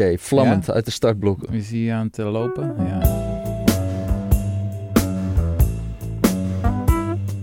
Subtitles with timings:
[0.00, 1.52] Oké, vlammend uit de startblokken.
[1.54, 2.74] Is hij aan het eh, lopen?
[2.78, 2.98] Ja.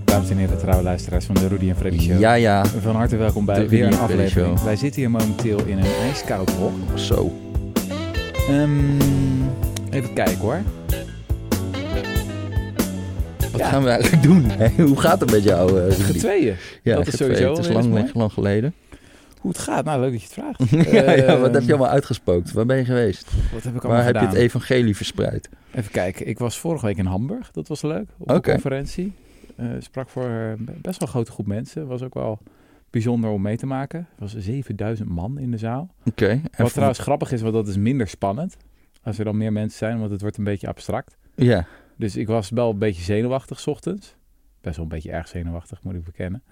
[0.06, 2.20] Dames en heren, trouwe luisteraars van de Rudy en Freddy Show.
[2.20, 4.60] Ja, ja, Van harte welkom bij De weer een aflevering.
[4.62, 6.98] Wij zitten hier momenteel in een ijskoud hok.
[7.00, 7.32] zo.
[8.50, 9.00] Ehm,
[9.90, 10.62] even kijken hoor.
[13.52, 13.70] Wat Ja.
[13.70, 14.44] gaan we eigenlijk doen?
[14.62, 14.84] hè?
[14.84, 16.02] Hoe gaat het met jou, eh, Rudy?
[16.12, 16.56] Met tweeën.
[16.84, 17.36] Ja, dat is getweeën.
[17.36, 18.74] sowieso Het is lang, lang geleden.
[19.44, 19.86] Hoe het gaat?
[19.86, 20.70] Nou, leuk dat je het vraagt.
[20.92, 22.52] ja, ja, wat Ehm, heb je allemaal uitgespookt?
[22.52, 23.32] Waar ben je geweest?
[23.54, 25.50] Wat heb ik allemaal Waar heb je het evangelie verspreid?
[25.74, 26.28] Even kijken.
[26.28, 27.52] Ik was vorige week in Hamburg.
[27.52, 28.06] Dat was leuk.
[28.18, 28.34] Op Oké.
[28.34, 29.14] een conferentie.
[29.56, 31.88] Eh, sprak voor eh, best wel een grote groep mensen.
[31.88, 32.40] Was ook wel
[32.90, 34.00] bijzonder om mee te maken.
[34.00, 35.94] Er was 7000 man in de zaal.
[36.06, 36.42] Oké.
[36.58, 38.58] Wat trouwens grappig is, want dat is minder spannend.
[39.04, 41.18] Als er dan meer mensen zijn, want het wordt een beetje abstract.
[41.36, 41.66] Ja,
[41.98, 44.16] Dus ik was wel een beetje zenuwachtig 's ochtends.
[44.62, 46.44] Best wel een beetje erg zenuwachtig, moet ik bekennen.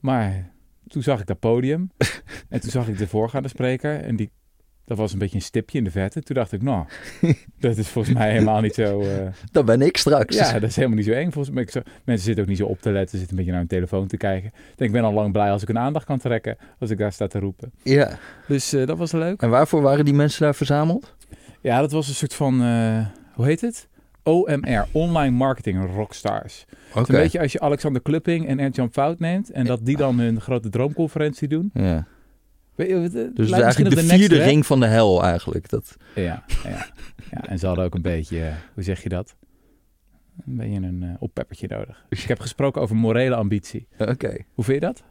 [0.00, 0.51] Maar
[0.86, 1.90] toen zag ik dat podium.
[2.48, 4.00] en toen zag ik de voorgaande spreker.
[4.00, 4.30] En die,
[4.84, 6.22] dat was een beetje een stipje in de verte.
[6.22, 6.84] Toen dacht ik, nou,
[7.58, 9.00] dat is volgens mij helemaal niet zo...
[9.00, 10.36] eh, dat ben ik straks.
[10.36, 11.30] ja, dat is helemaal niet zo eng.
[11.30, 13.10] Volgens mij, Ik zo- mensen zitten ook niet zo op te letten.
[13.10, 14.46] Ze zitten een beetje naar hun telefoon te kijken.
[14.48, 16.56] Ik denk, ik ben al lang blij als ik een aandacht kan trekken.
[16.78, 17.72] Als ik daar sta te roepen.
[17.82, 18.18] Ja.
[18.48, 19.42] Dus eh, dat was leuk.
[19.42, 21.14] En waarvoor waren die mensen daar verzameld?
[21.60, 23.88] Ja, dat was een soort van, eh, hoe heet het?
[24.22, 26.64] OMR, Online Marketing Rockstars.
[26.68, 29.50] Is een beetje als je Alexander Klupping en Ernst-Jan Fout neemt...
[29.50, 31.70] en dat die dan hun grote droomconferentie doen.
[31.74, 32.06] Ja.
[32.74, 35.68] Weet je, het, het Dus het eigenlijk de vierde ring van de hel eigenlijk.
[35.68, 35.96] Dat...
[36.14, 36.86] Ja, ja,
[37.30, 39.36] ja, en ze hadden ook een beetje, eh, hoe zeg je dat?
[40.46, 42.04] Een beetje een eh, oppeppertje nodig.
[42.08, 43.86] Dus ik heb gesproken over morele ambitie.
[43.98, 44.36] Oké.
[44.54, 45.02] Hoe vind je dat?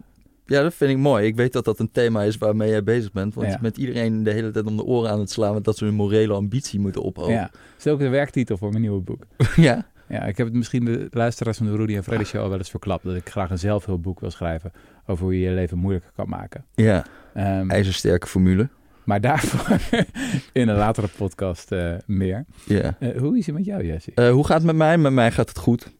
[0.45, 1.25] Ja, dat vind ik mooi.
[1.25, 3.33] Ik weet dat dat een thema is waarmee jij bezig bent.
[3.33, 3.53] Want Ja.
[3.53, 5.53] je bent iedereen de hele tijd om de oren aan het slaan...
[5.53, 7.37] met dat ze hun morele ambitie moeten ophouden.
[7.37, 9.23] Ja, dat is ook de werktitel voor mijn nieuwe boek.
[9.55, 9.85] ja.
[10.09, 12.57] Ja, ik heb het misschien de luisteraars van de Rudy en Freddy Show al wel
[12.57, 13.03] eens verklapt...
[13.03, 14.71] dat ik graag een zelfhulpboek wil schrijven
[15.05, 16.65] over hoe je je leven moeilijker kan maken.
[16.75, 17.05] ja.
[17.33, 18.69] Ehm, IJzersterke formule.
[19.03, 19.77] maar daarvoor
[20.53, 22.45] in een latere podcast eh, meer.
[22.65, 22.95] Ja.
[22.99, 24.11] Eh, hoe is het met jou, Jesse?
[24.15, 24.97] Eh, hoe gaat het met mij?
[24.97, 25.91] Met mij gaat het goed.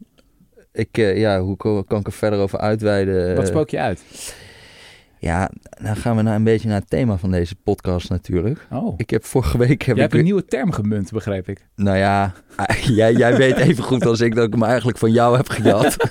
[0.74, 3.36] Ik, eh, ja, hoe ko- kan ik er verder over uitweiden?
[3.36, 4.04] Wat spook je uit?
[5.22, 5.52] Ja,
[5.84, 8.68] dan gaan we nou een beetje naar het thema van deze podcast natuurlijk.
[8.72, 9.70] Oh, Ik heb vorige week...
[9.70, 11.68] Heb jij ik hebt een nieuwe term gemunt, begreep ik.
[11.76, 12.34] Nou ja,
[13.00, 15.98] jij, jij weet even goed als ik dat ik hem eigenlijk van jou heb gejat.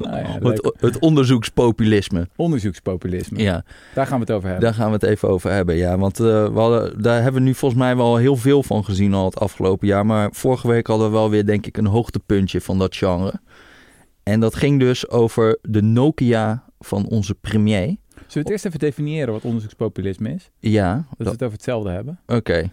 [0.00, 2.28] Ah, ja, het, het onderzoekspopulisme.
[2.36, 3.38] Onderzoekspopulisme.
[3.38, 3.64] Ja,
[3.94, 4.64] Daar gaan we het over hebben.
[4.64, 5.76] daar gaan we het even over hebben.
[5.76, 8.84] Ja, want eh, we hadden, daar hebben we nu volgens mij wel heel veel van
[8.84, 10.06] gezien al het afgelopen jaar.
[10.06, 13.32] Maar vorige week hadden we wel weer denk ik een hoogtepuntje van dat genre.
[14.22, 17.96] En dat ging dus over de Nokia van onze premier.
[18.30, 20.50] Zullen we het eerst even definiëren wat onderzoekspopulisme is?
[20.58, 22.20] Ja, Dat we het over hetzelfde hebben.
[22.26, 22.70] oké.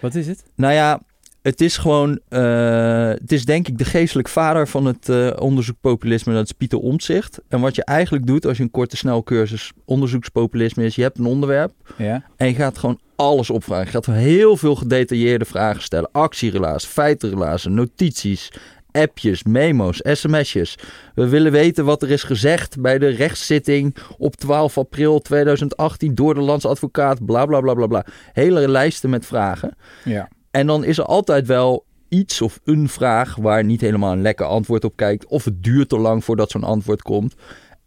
[0.00, 0.44] Wat is het?
[0.54, 1.00] Nou ja,
[1.42, 6.32] het is gewoon, eh, het is denk ik de geestelijk vader van het eh, onderzoekspopulisme,
[6.34, 7.40] dat is Pieter Omtzigt.
[7.48, 11.26] En wat je eigenlijk doet als je een korte snelcursus onderzoekspopulisme is, je hebt een
[11.26, 12.22] onderwerp Ja.
[12.36, 13.84] en je gaat gewoon alles opvragen.
[13.84, 16.08] Je gaat heel veel gedetailleerde vragen stellen.
[16.12, 18.52] Actierelaas, feitenrelaas, notities,
[19.00, 20.78] appjes, memo's, sms'jes.
[21.14, 26.34] We willen weten wat er is gezegd bij de rechtszitting op 12 april 2018 door
[26.34, 28.04] de landsadvocaat, bla bla bla bla bla.
[28.32, 29.76] Hele lijsten met vragen.
[30.04, 30.28] Ja.
[30.50, 34.46] En dan is er altijd wel iets of een vraag waar niet helemaal een lekker
[34.46, 35.26] antwoord op kijkt.
[35.26, 37.34] Of het duurt te lang voordat zo'n antwoord komt.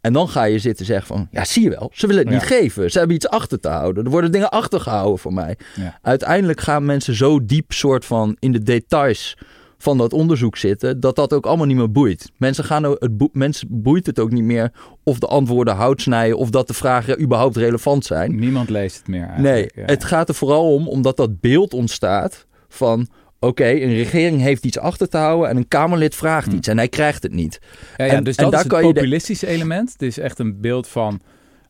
[0.01, 2.43] En dan ga je zitten zeggen van, ja zie je wel, ze willen het niet
[2.43, 2.91] geven.
[2.91, 4.05] Ze hebben iets achter te houden.
[4.05, 5.57] Er worden dingen achtergehouden voor mij.
[5.75, 5.99] Ja.
[6.01, 9.37] Uiteindelijk gaan mensen zo diep soort van in de details
[9.81, 12.31] van dat onderzoek zitten, dat dat ook allemaal niet meer boeit.
[12.37, 14.71] Mensen, gaan, ook- het boe- mensen boeit het ook niet meer
[15.03, 18.35] of de antwoorden hout snijden of dat de vragen überhaupt relevant zijn.
[18.35, 19.75] Niemand leest het meer Nee, eigenlijk.
[19.75, 19.93] Ja.
[19.93, 23.07] het gaat er vooral om omdat dat beeld ontstaat van...
[23.43, 26.55] Oké, een regering heeft iets achter te houden en een Kamerlid vraagt Hm.
[26.55, 27.59] iets en hij krijgt het niet.
[27.97, 29.91] Ja, ja, en- dus en dat daar is het de- populistische element.
[29.91, 31.19] Het is echt een beeld van,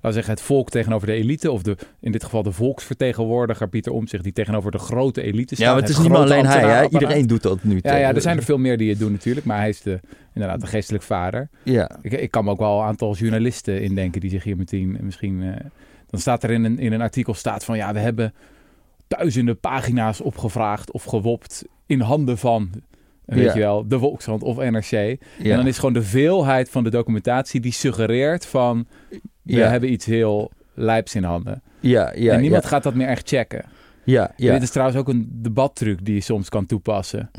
[0.01, 1.51] laten zeggen, het volk tegenover de elite.
[1.51, 5.67] Of de, in dit geval de volksvertegenwoordiger Pieter Omtzigt, die tegenover de grote elite staat.
[5.67, 6.62] Ja, maar het is niet alleen hij.
[6.75, 6.88] Hè?
[6.89, 7.79] Iedereen doet dat nu.
[7.81, 9.45] Ja, ja, er zijn er veel meer die het doen natuurlijk.
[9.45, 10.00] Maar hij is de,
[10.34, 11.50] inderdaad de geestelijk vader.
[11.63, 14.97] Ja, Ik, ik kan me ook wel een aantal journalisten indenken die zich hier meteen
[15.01, 15.44] misschien...
[15.44, 15.66] eh,
[16.09, 17.78] dan staat er in een, in een artikel staat van...
[17.78, 18.34] Ja, we hebben
[19.08, 22.70] duizenden pagina's opgevraagd of gewopt in handen van...
[23.25, 23.53] eh, Weet Ja.
[23.53, 24.90] je wel, de Volkskrant of NRC.
[24.91, 25.16] ja.
[25.37, 28.87] En dan is gewoon de veelheid van de documentatie die suggereert van...
[29.43, 31.61] We ja, hebben iets heel lijps in handen.
[31.79, 33.66] ja, ja, en niemand ja, gaat dat meer echt checken.
[34.03, 34.53] ja, ja.
[34.53, 37.32] Dit is trouwens ook een debattruc die je soms kan toepassen.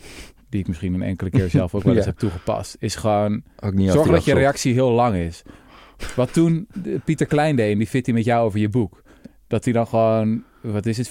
[0.49, 2.11] Die ik misschien een enkele keer zelf ook wel eens Ja.
[2.11, 2.77] heb toegepast.
[2.79, 3.43] Is gewoon
[3.77, 5.43] Zorg dat je reactie heel lang is.
[6.17, 6.69] Wat toen
[7.05, 9.03] Pieter Klein deed, en die fit hij met jou over je boek.
[9.47, 11.09] Dat hij dan gewoon, wat is het,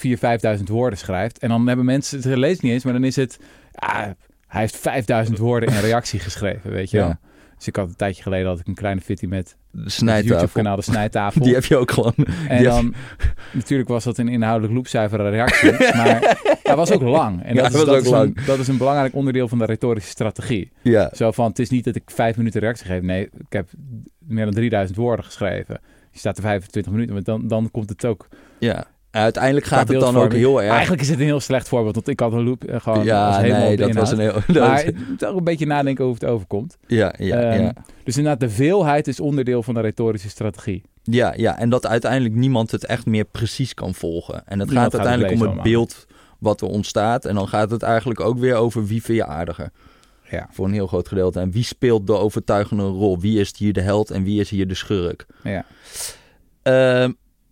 [0.58, 1.40] 4.000, 5.000 woorden schrijft.
[1.40, 3.40] En dan hebben mensen, ze lezen niet eens, maar dan is het,
[3.72, 4.16] ja,
[4.48, 7.08] hij heeft 5.000 woorden in reactie geschreven, weet je wel.
[7.08, 7.20] Ja.
[7.62, 10.00] Dus ik had een tijdje geleden had ik een kleine fitty met het.
[10.25, 11.42] YouTube-kanaal De Snijtafel.
[11.46, 12.13] Die heb je ook gewoon.
[12.48, 12.94] En dan,
[13.52, 15.72] natuurlijk was dat een inhoudelijk loepzuivere reactie.
[15.98, 17.44] maar hij was ook lang.
[17.44, 18.38] En Ja, dat, is, dat, ook is lang.
[18.38, 20.72] Een, dat is een belangrijk onderdeel van de retorische strategie.
[20.81, 23.02] Ja, Zo van, het is niet dat ik vijf minuten reactie geef.
[23.02, 23.69] Nee, ik heb
[24.19, 25.80] meer dan 3000 woorden geschreven.
[26.12, 28.28] Je staat er 25 minuten, maar dan, dan komt het ook...
[28.60, 28.86] ja.
[29.12, 30.72] Uiteindelijk gaat het dan ook heel erg.
[30.72, 33.38] Eigenlijk is het een heel slecht voorbeeld, want ik had een loop eh, gewoon ja,
[33.40, 34.34] helemaal nee, dat was een heel.
[34.48, 36.78] dat Maar was- je moet ook een beetje nadenken hoe het overkomt.
[36.88, 37.74] ja, ja, Ehm, ja.
[38.04, 40.81] Dus inderdaad, de veelheid is onderdeel van de retorische strategie.
[41.04, 44.36] Ja, ja, en dat uiteindelijk niemand het echt meer precies kan volgen.
[44.46, 46.06] En het Niemand gaat gaat het uiteindelijk om het beeld
[46.40, 47.25] wat er ontstaat.
[47.25, 49.69] En dan gaat het eigenlijk ook weer over wie vind je aardiger.
[50.30, 50.48] Ja.
[50.52, 51.40] Voor een heel groot gedeelte.
[51.40, 53.19] En wie speelt de overtuigende rol?
[53.19, 55.25] Wie is hier de held en wie is hier de schurk?
[55.44, 55.66] Ja.
[56.62, 57.12] Ehm,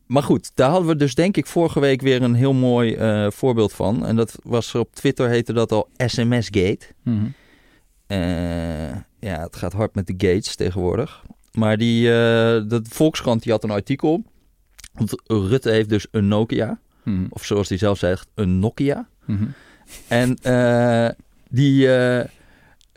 [0.09, 3.31] maar goed, daar hadden we dus denk ik vorige week weer een heel mooi eh,
[3.31, 4.05] voorbeeld van.
[4.05, 6.79] En dat was op Twitter heette dat al SMS-gate.
[7.03, 7.25] Mhm.
[8.07, 11.23] Eh, ja, het gaat hard met de gates tegenwoordig.
[11.51, 12.13] Maar die, eh,
[12.67, 14.23] de Volkskrant die had een artikel.
[14.93, 16.79] Want Rutte heeft dus een Nokia.
[17.03, 17.25] Mhm.
[17.29, 19.07] Of zoals hij zelf zegt, een Nokia.
[19.25, 19.45] Mhm.
[20.07, 20.37] En
[21.49, 21.87] die,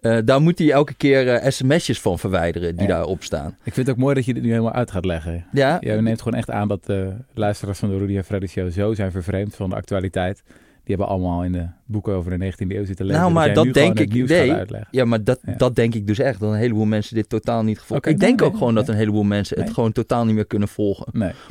[0.02, 2.94] eh, eh, daar moet hij elke keer eh, sms'jes van verwijderen die Ja.
[2.94, 3.56] daarop staan.
[3.64, 5.44] Ik vind het ook mooi dat je dit nu helemaal uit gaat leggen.
[5.52, 8.70] Ja, Je neemt gewoon echt aan dat de luisteraars van de Rudy en Freddy Show
[8.70, 10.42] zo zijn vervreemd van de actualiteit.
[10.84, 13.20] Die hebben allemaal in de boeken over de 19e eeuw zitten lezen.
[13.20, 14.66] Nou, maar dat denk ik- nee.
[14.90, 15.52] ja maar dat, Ja.
[15.56, 16.40] dat denk ik dus echt.
[16.40, 18.02] Dat een heleboel mensen dit totaal niet gevolgd.
[18.02, 18.82] Oké, ik denk nee, ook gewoon nee.
[18.84, 21.06] dat een heleboel mensen het gewoon totaal niet meer kunnen volgen.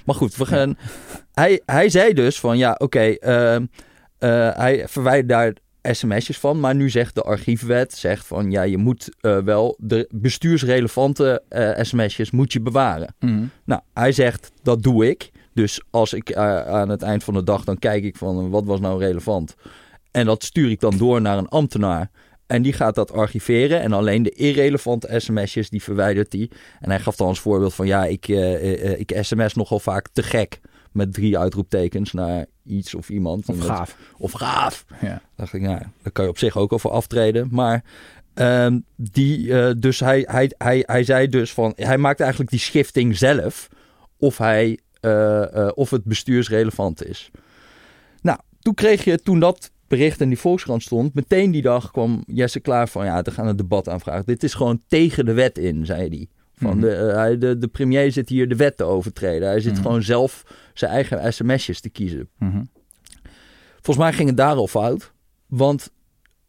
[0.06, 0.78] Maar goed, we gaan.
[1.34, 3.66] Hij, hij zei dus van ja, oké, ehm,
[4.18, 6.60] eh, hij verwijdert daar sms'jes van.
[6.60, 11.84] Maar nu zegt de archiefwet zegt van ja, je moet eh, wel de bestuursrelevante eh
[11.84, 13.16] sms'jes moet je bewaren.
[13.20, 13.44] Mhm.
[13.66, 15.32] Nou, hij zegt dat doe ik.
[15.54, 18.66] Dus als ik eh, aan het eind van de dag dan kijk ik van wat
[18.66, 19.56] was nou relevant.
[20.12, 22.12] En dat stuur ik dan door naar een ambtenaar.
[22.48, 23.82] En die gaat dat archiveren.
[23.82, 26.50] En alleen de irrelevante sms'jes die verwijdert hij.
[26.80, 28.28] En hij gaf dan als voorbeeld van ja, ik,
[28.98, 30.60] ik sms nogal vaak te gek.
[30.92, 33.50] Met drie uitroeptekens naar iets of iemand.
[33.50, 33.98] Of dat- gaaf.
[34.18, 34.86] Of gaaf.
[35.02, 35.22] Ja.
[35.36, 37.48] dacht ik, nou, daar kan je op zich ook over aftreden.
[37.52, 37.84] Maar
[38.34, 42.60] ehm, die, eh, dus hij, hij, hij, hij zei dus van, hij maakt eigenlijk die
[42.60, 43.68] schifting zelf.
[44.18, 47.32] Of, hij, eh, eh, of het bestuursrelevant is.
[48.22, 52.24] Nou, toen kreeg je, toen dat bericht in die Volkskrant stond, meteen die dag kwam
[52.28, 54.26] Jesse klaar van, ja, we gaan een debat aanvragen.
[54.26, 56.28] Dit is gewoon tegen de wet in, zei hij.
[56.56, 56.80] Van Mhm.
[56.80, 59.48] de, hij- de, de premier zit hier de wet te overtreden.
[59.48, 59.82] Hij zit Mhm.
[59.82, 60.44] gewoon zelf
[60.82, 62.30] zijn eigen sms'jes te kiezen.
[62.38, 62.64] Mhm.
[63.74, 65.12] Volgens mij ging het daar al fout.
[65.48, 65.90] Want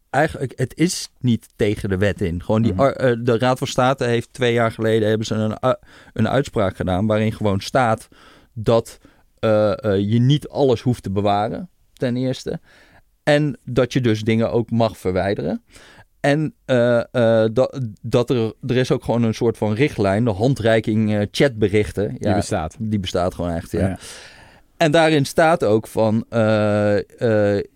[0.09, 2.43] eigenlijk, het is niet tegen de wet in.
[2.43, 2.81] Gewoon die, Mhm.
[2.81, 5.75] eh, de Raad van State heeft twee jaar geleden hebben ze een, u-
[6.13, 7.05] een uitspraak gedaan.
[7.07, 8.07] waarin gewoon staat
[8.53, 8.97] dat
[9.39, 12.59] eh, eh, je niet alles hoeft te bewaren, ten eerste.
[13.23, 15.63] En dat je dus dingen ook mag verwijderen.
[16.23, 20.31] En eh, eh, dat, dat er, er is ook gewoon een soort van richtlijn, de
[20.31, 22.15] handreiking eh, chatberichten.
[22.19, 22.75] Die bestaat.
[22.79, 23.87] die bestaat gewoon echt, ja.
[23.87, 23.97] Ja.
[24.77, 26.25] En daarin staat ook van,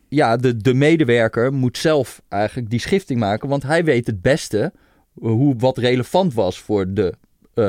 [0.10, 4.72] ja, de, de medewerker moet zelf eigenlijk die schifting maken, want hij weet het beste
[5.14, 7.14] hoe, wat relevant was voor de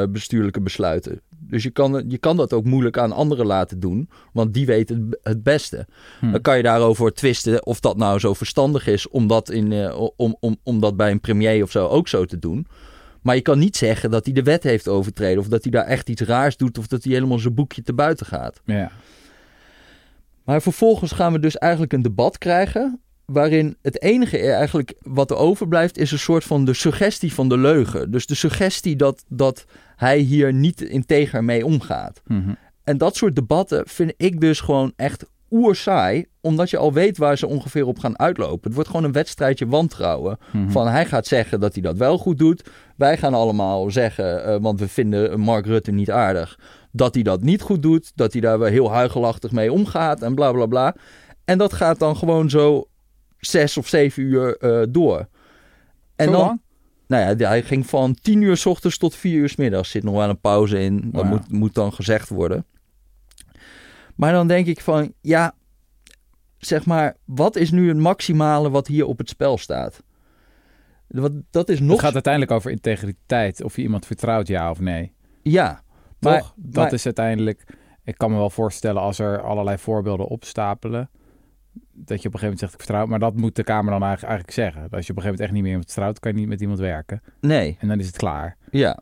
[0.09, 1.21] bestuurlijke besluiten.
[1.49, 5.06] Dus je kan, je kan dat ook moeilijk aan anderen laten doen, want die weten
[5.11, 5.87] het, het beste.
[6.21, 6.31] Hm.
[6.31, 10.00] Dan kan je daarover twisten of dat nou zo verstandig is om dat, in, eh,
[10.17, 12.67] om, om, om dat bij een premier of zo ook zo te doen.
[13.23, 15.85] Maar je kan niet zeggen dat hij de wet heeft overtreden of dat hij daar
[15.85, 18.61] echt iets raars doet of dat hij helemaal zijn boekje te buiten gaat.
[18.65, 18.91] Ja.
[20.44, 23.01] Maar vervolgens gaan we dus eigenlijk een debat krijgen.
[23.25, 27.58] Waarin het enige eigenlijk wat er overblijft is een soort van de suggestie van de
[27.58, 28.11] leugen.
[28.11, 29.65] Dus de suggestie dat, dat
[29.98, 32.20] hij hier niet integer mee omgaat.
[32.26, 32.50] Mhm.
[32.84, 36.26] En dat soort debatten vind ik dus gewoon echt oersaai.
[36.40, 38.60] Omdat je al weet waar ze ongeveer op gaan uitlopen.
[38.62, 40.38] Het wordt gewoon een wedstrijdje wantrouwen.
[40.52, 40.70] Mhm.
[40.70, 42.70] Van hij gaat zeggen dat hij dat wel goed doet.
[42.96, 46.58] Wij gaan allemaal zeggen, eh, want we vinden Mark Rutte niet aardig.
[46.93, 48.12] Dat hij dat niet goed doet.
[48.14, 50.22] Dat hij daar wel heel huigelachtig mee omgaat.
[50.22, 50.94] En bla bla bla.
[51.44, 52.88] En dat gaat dan gewoon zo
[53.38, 55.28] zes of zeven uur eh, door.
[56.17, 56.60] En Zo dan, lang?
[57.08, 59.91] Nou ja, hij ging van tien uur s ochtends tot vier uur s middags.
[59.91, 61.00] Zit nog wel een pauze in.
[61.00, 61.24] Dat Wauw.
[61.24, 62.67] moet, moet dan gezegd worden.
[64.15, 65.55] Maar dan denk ik van, ja,
[66.58, 70.03] zeg maar, wat is nu het maximale wat hier op het spel staat?
[71.06, 71.91] Wat, dat is nog...
[71.91, 73.62] Het gaat uiteindelijk over integriteit.
[73.62, 75.12] Of je iemand vertrouwt, ja of nee.
[75.43, 75.82] Ja,
[76.20, 76.55] maar, Toch?
[76.56, 77.65] Dat maar- is uiteindelijk...
[78.05, 81.10] Ik kan me wel voorstellen als er allerlei voorbeelden opstapelen...
[81.93, 83.06] dat je op een gegeven moment zegt ik vertrouw...
[83.06, 84.82] maar dat moet de Kamer dan eigenlijk, eigenlijk zeggen.
[84.91, 86.19] Als je op een gegeven moment echt niet meer vertrouwt...
[86.19, 87.23] kan je niet met iemand werken.
[87.41, 88.56] nee, En dan is het klaar.
[88.70, 88.99] ja.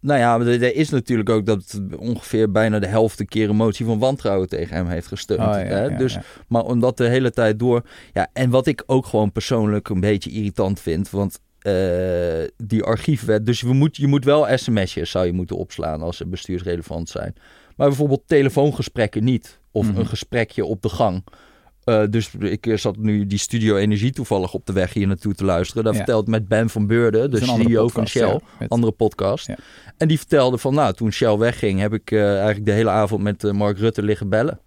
[0.00, 3.56] Nou ja, maar er is natuurlijk ook dat ongeveer bijna de helft een keer een
[3.56, 5.40] motie van wantrouwen tegen hem heeft gesteund.
[5.40, 5.82] Oh, ja, hè?
[5.84, 6.22] ja, dus, ja.
[6.48, 7.82] Maar omdat de hele tijd door...
[8.12, 11.10] Ja, en wat ik ook gewoon persoonlijk een beetje irritant vind...
[11.10, 11.72] want eh,
[12.56, 13.46] die archiefwet.
[13.46, 17.34] Dus we moet, je moet wel sms'jes zou je moeten opslaan als ze bestuursrelevant zijn.
[17.76, 19.60] Maar bijvoorbeeld telefoongesprekken niet.
[19.70, 19.98] Of Mhm.
[19.98, 21.24] een gesprekje op de gang.
[21.88, 25.44] Eh, dus ik zat nu die Studio Energie toevallig op de weg hier naartoe te
[25.44, 25.84] luisteren.
[25.84, 25.98] Daar Ja.
[25.98, 29.46] vertelt met Ben van Beurden, de CEO podcast, van Shell, ja, met- andere podcast.
[29.46, 29.56] Ja.
[29.96, 33.22] En die vertelde van, nou, toen Shell wegging, heb ik eh, eigenlijk de hele avond
[33.22, 34.60] met eh, Mark Rutte liggen bellen.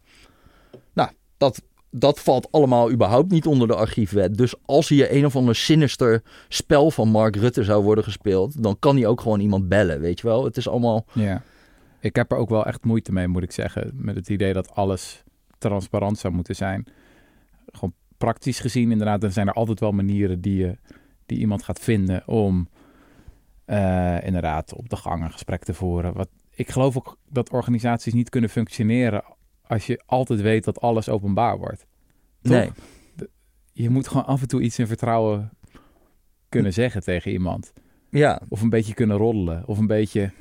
[0.93, 1.61] Nou, dat,
[1.91, 4.37] dat valt allemaal überhaupt niet onder de archiefwet.
[4.37, 8.79] Dus als hier een of ander sinister spel van Mark Rutte zou worden gespeeld, dan
[8.79, 10.43] kan hij ook gewoon iemand bellen, weet je wel.
[10.43, 11.41] Het is allemaal, Ja.
[11.99, 13.91] Ik heb er ook wel echt moeite mee, moet ik zeggen.
[13.93, 15.23] Met het idee dat alles
[15.57, 16.85] transparant zou moeten zijn.
[17.71, 20.77] Gewoon praktisch gezien, inderdaad, er zijn er altijd wel manieren die, je,
[21.25, 22.69] die iemand gaat vinden om
[23.65, 26.13] eh, inderdaad op de gang een gesprek te voeren.
[26.13, 29.23] Wat, ik geloof ook dat organisaties niet kunnen functioneren
[29.61, 31.85] als je altijd weet dat alles openbaar wordt.
[32.41, 32.53] Toch?
[32.53, 32.71] nee.
[33.73, 35.51] Je moet gewoon af en toe iets in vertrouwen
[36.49, 37.73] kunnen zeggen tegen iemand.
[38.09, 39.67] Ja, Of een beetje kunnen roddelen.
[39.67, 40.31] Of een beetje...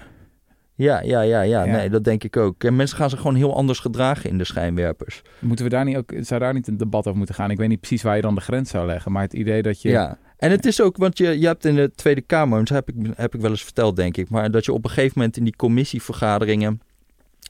[0.81, 1.77] ja, ja, ja, ja, Ja.
[1.77, 2.65] nee, dat denk ik ook.
[2.65, 5.23] En mensen gaan zich gewoon heel anders gedragen in de schijnwerpers.
[5.39, 7.51] Moeten we daar niet ook, zou daar niet een debat over moeten gaan?
[7.51, 9.83] Ik weet niet precies waar je dan de grens zou leggen, maar het idee dat
[9.83, 9.89] je.
[9.89, 10.19] Ja.
[10.37, 12.95] En het is ook, want je, je hebt in de Tweede Kamer, dat heb ik,
[13.17, 15.45] heb ik wel eens verteld, denk ik, maar dat je op een gegeven moment in
[15.45, 16.81] die commissievergaderingen,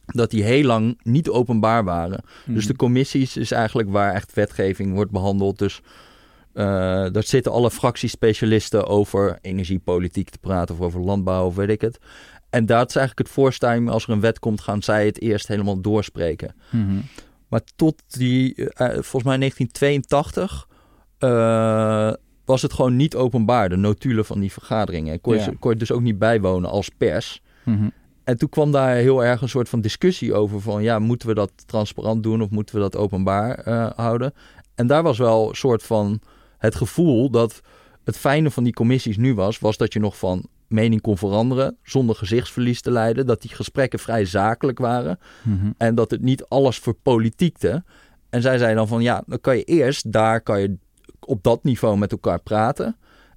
[0.07, 2.25] dat die heel lang niet openbaar waren.
[2.45, 2.55] Mhm.
[2.55, 5.59] Dus de commissies is eigenlijk waar echt wetgeving wordt behandeld.
[5.59, 5.81] Dus
[6.53, 6.65] eh
[7.13, 11.99] daar zitten alle fractiespecialisten over energiepolitiek te praten of over landbouw of weet ik het.
[12.51, 15.49] En dat is eigenlijk het voorstijm, als er een wet komt, gaan zij het eerst
[15.49, 16.55] helemaal doorspreken.
[16.71, 16.97] Mhm.
[17.49, 20.69] Maar tot die, eh, eh, volgens mij 1982,
[21.19, 22.13] eh,
[22.45, 25.13] was het gewoon niet openbaar, de notulen van die vergaderingen.
[25.13, 25.53] En kon je, Ja.
[25.59, 27.43] kon je dus ook niet bijwonen als pers.
[27.65, 27.89] Mhm.
[28.25, 31.35] En toen kwam daar heel erg een soort van discussie over van, ja, moeten we
[31.35, 33.63] dat transparant doen of moeten we dat openbaar
[33.97, 34.33] houden?
[34.75, 36.21] En daar was wel een soort van
[36.59, 37.61] het gevoel dat
[38.05, 41.77] het fijne van die commissies nu was, was dat je nog van mening kon veranderen
[41.83, 45.19] zonder gezichtsverlies te leiden, dat die gesprekken vrij zakelijk waren.
[45.43, 45.71] Mhm.
[45.77, 47.85] En dat het niet alles verpolitiekte.
[48.31, 50.77] En zij zei dan van ja, dan kan je eerst, daar kan je
[51.21, 52.97] op dat niveau met elkaar praten.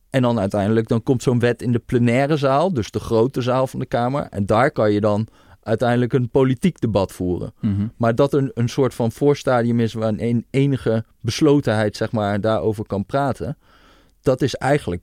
[0.10, 3.68] En dan uiteindelijk, dan komt zo'n wet in de plenaire zaal, dus de grote zaal
[3.68, 4.28] van de Kamer.
[4.30, 5.28] En daar kan je dan
[5.64, 7.54] uiteindelijk een politiek debat voeren.
[7.60, 7.88] Mhm.
[7.98, 12.86] Maar dat er een soort van voorstadium is waar een enige beslotenheid, zeg maar, daarover
[12.86, 13.58] kan praten.
[14.22, 15.02] Dat is eigenlijk,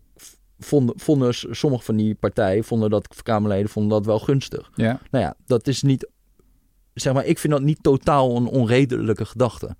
[0.61, 4.71] vonden, vonden sommige van die partijen, vonden dat, Kamerleden vonden dat wel gunstig.
[4.75, 5.01] Ja.
[5.11, 6.09] Nou ja, dat is niet.
[6.95, 9.77] Zeg maar, ik vind dat niet totaal een onredelijke gedachte.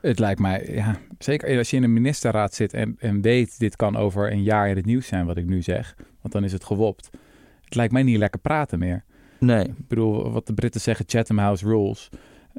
[0.00, 3.76] Het lijkt mij, ja, zeker als je in een ministerraad zit en, en weet, dit
[3.76, 6.52] kan over een jaar in het nieuws zijn, wat ik nu zeg, want dan is
[6.52, 7.08] het gewopt.
[7.64, 9.04] Het lijkt mij niet lekker praten meer.
[9.38, 9.64] Nee.
[9.64, 12.08] Ik bedoel, wat de Britten zeggen, Chatham House rules.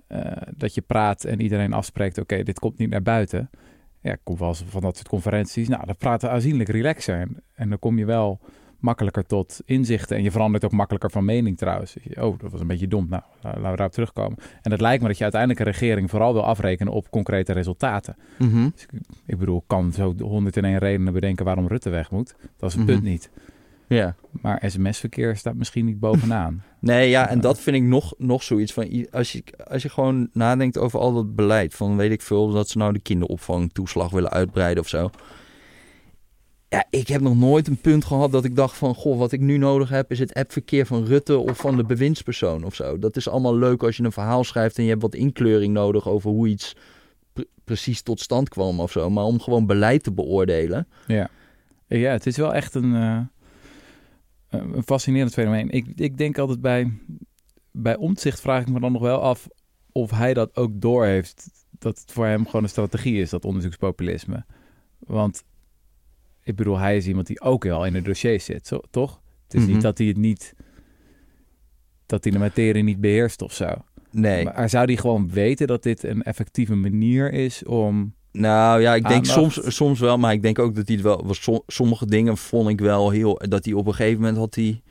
[0.08, 3.50] Eh, dat je praat en iedereen afspreekt, oké, dit komt niet naar buiten.
[4.04, 5.68] Ja, ik kom wel eens van dat soort conferenties.
[5.68, 7.16] Nou, dan praten aanzienlijk relaxer.
[7.20, 8.40] En, en dan kom je wel
[8.80, 10.18] makkelijker tot inzichten.
[10.18, 11.98] En je verandert ook makkelijker van mening trouwens.
[12.20, 13.08] Oh, dat was een beetje dom.
[13.10, 14.38] Nou, la- laten we daarop terugkomen.
[14.62, 18.16] En het lijkt me dat je uiteindelijk een regering vooral wil afrekenen op concrete resultaten.
[18.40, 18.70] Mhm.
[19.26, 22.36] Ik bedoel, ik kan zo 101 redenen bedenken waarom Rutte weg moet.
[22.58, 22.92] Dat is het Mhm.
[22.94, 23.30] punt niet.
[23.88, 24.16] Ja.
[24.42, 26.64] Maar sms-verkeer staat misschien niet bovenaan.
[26.80, 29.08] Nee, ja, en dat vind ik nog, nog zoiets van.
[29.12, 31.74] Als je, als je gewoon nadenkt over al dat beleid.
[31.74, 35.10] Van weet ik veel, dat ze nou de kinderopvangtoeslag willen uitbreiden of zo.
[36.70, 38.96] Ja, ik heb nog nooit een punt gehad dat ik dacht van...
[38.96, 42.64] Goh, wat ik nu nodig heb is het appverkeer van Rutte of van de bewindspersoon
[42.64, 43.00] of zo.
[43.00, 46.08] Dat is allemaal leuk als je een verhaal schrijft en je hebt wat inkleuring nodig
[46.08, 46.76] over hoe iets
[47.34, 49.10] pre- precies tot stand kwam of zo.
[49.10, 50.88] Maar om gewoon beleid te beoordelen.
[51.08, 51.30] Ja.
[51.88, 53.20] Ja, het is wel echt een, eh,
[54.54, 55.70] een fascinerend fenomeen.
[55.70, 56.92] Ik, ik denk altijd bij,
[57.72, 59.48] bij omzicht vraag ik me dan nog wel af
[59.92, 61.48] of hij dat ook doorheeft.
[61.80, 64.46] Dat het voor hem gewoon een strategie is, dat onderzoekspopulisme.
[65.00, 65.44] Want
[66.44, 69.22] ik bedoel, hij is iemand die ook wel in het dossier zit, zo, toch?
[69.44, 69.72] Het is Mhm.
[69.72, 70.54] niet dat hij het niet,
[72.06, 73.74] dat hij de materie niet beheerst of zo.
[74.12, 74.44] Nee.
[74.44, 78.14] Maar zou hij gewoon weten dat dit een effectieve manier is om...
[78.34, 79.54] Nou ja, ik denk Aandacht.
[79.54, 81.24] soms, soms wel, maar ik denk ook dat hij het wel.
[81.26, 83.42] was sommige dingen vond ik wel heel.
[83.50, 84.82] Dat hij op een gegeven moment had hij,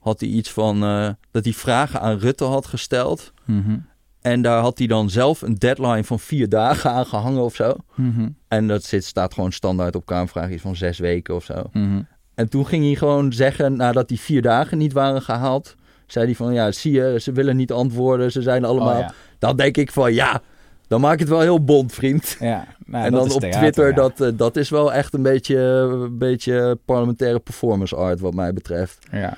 [0.00, 0.82] had hij iets van.
[0.84, 3.32] eh, dat hij vragen aan Rutte had gesteld.
[3.44, 3.78] Mhm,
[4.20, 7.74] En daar had hij dan zelf een deadline van vier dagen aan gehangen of zo.
[7.94, 11.62] mhm, En dat zit, staat gewoon standaard op Kamervraag iets van zes weken of zo.
[11.72, 12.02] mhm.
[12.34, 15.74] En toen ging hij gewoon zeggen, nadat die vier dagen niet waren gehaald.
[16.06, 18.32] Zei hij van, ja, zie je, ze willen niet antwoorden.
[18.32, 18.94] Ze zijn allemaal...
[18.94, 19.12] Oh, ja.
[19.38, 20.42] Dan denk ik van, ja,
[20.90, 22.36] dan maak je het wel heel bond, vriend.
[22.40, 23.94] Ja, nou, en dat dan is op theater, Twitter, ja.
[23.94, 28.52] dat, eh, dat is wel echt een beetje, een beetje parlementaire performance art wat mij
[28.52, 29.06] betreft.
[29.12, 29.36] Ja.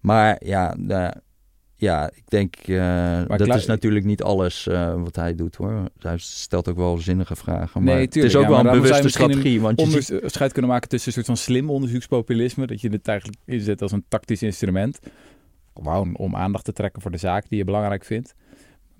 [0.00, 1.12] Maar ja, nou,
[1.74, 5.88] ja, ik denk, eh, dat is natuurlijk niet alles eh, wat hij doet hoor.
[5.98, 7.82] Hij stelt ook wel zinnige vragen.
[7.82, 9.60] Maar Nee, het is ook ja, wel een bewuste strategie.
[9.60, 12.66] Want je ziet, onderscheid kunnen maken tussen een soort van slim onderzoekspopulisme.
[12.66, 14.98] Dat je het eigenlijk inzet als een tactisch instrument.
[15.74, 18.34] Gewoon om aandacht te trekken voor de zaak die je belangrijk vindt.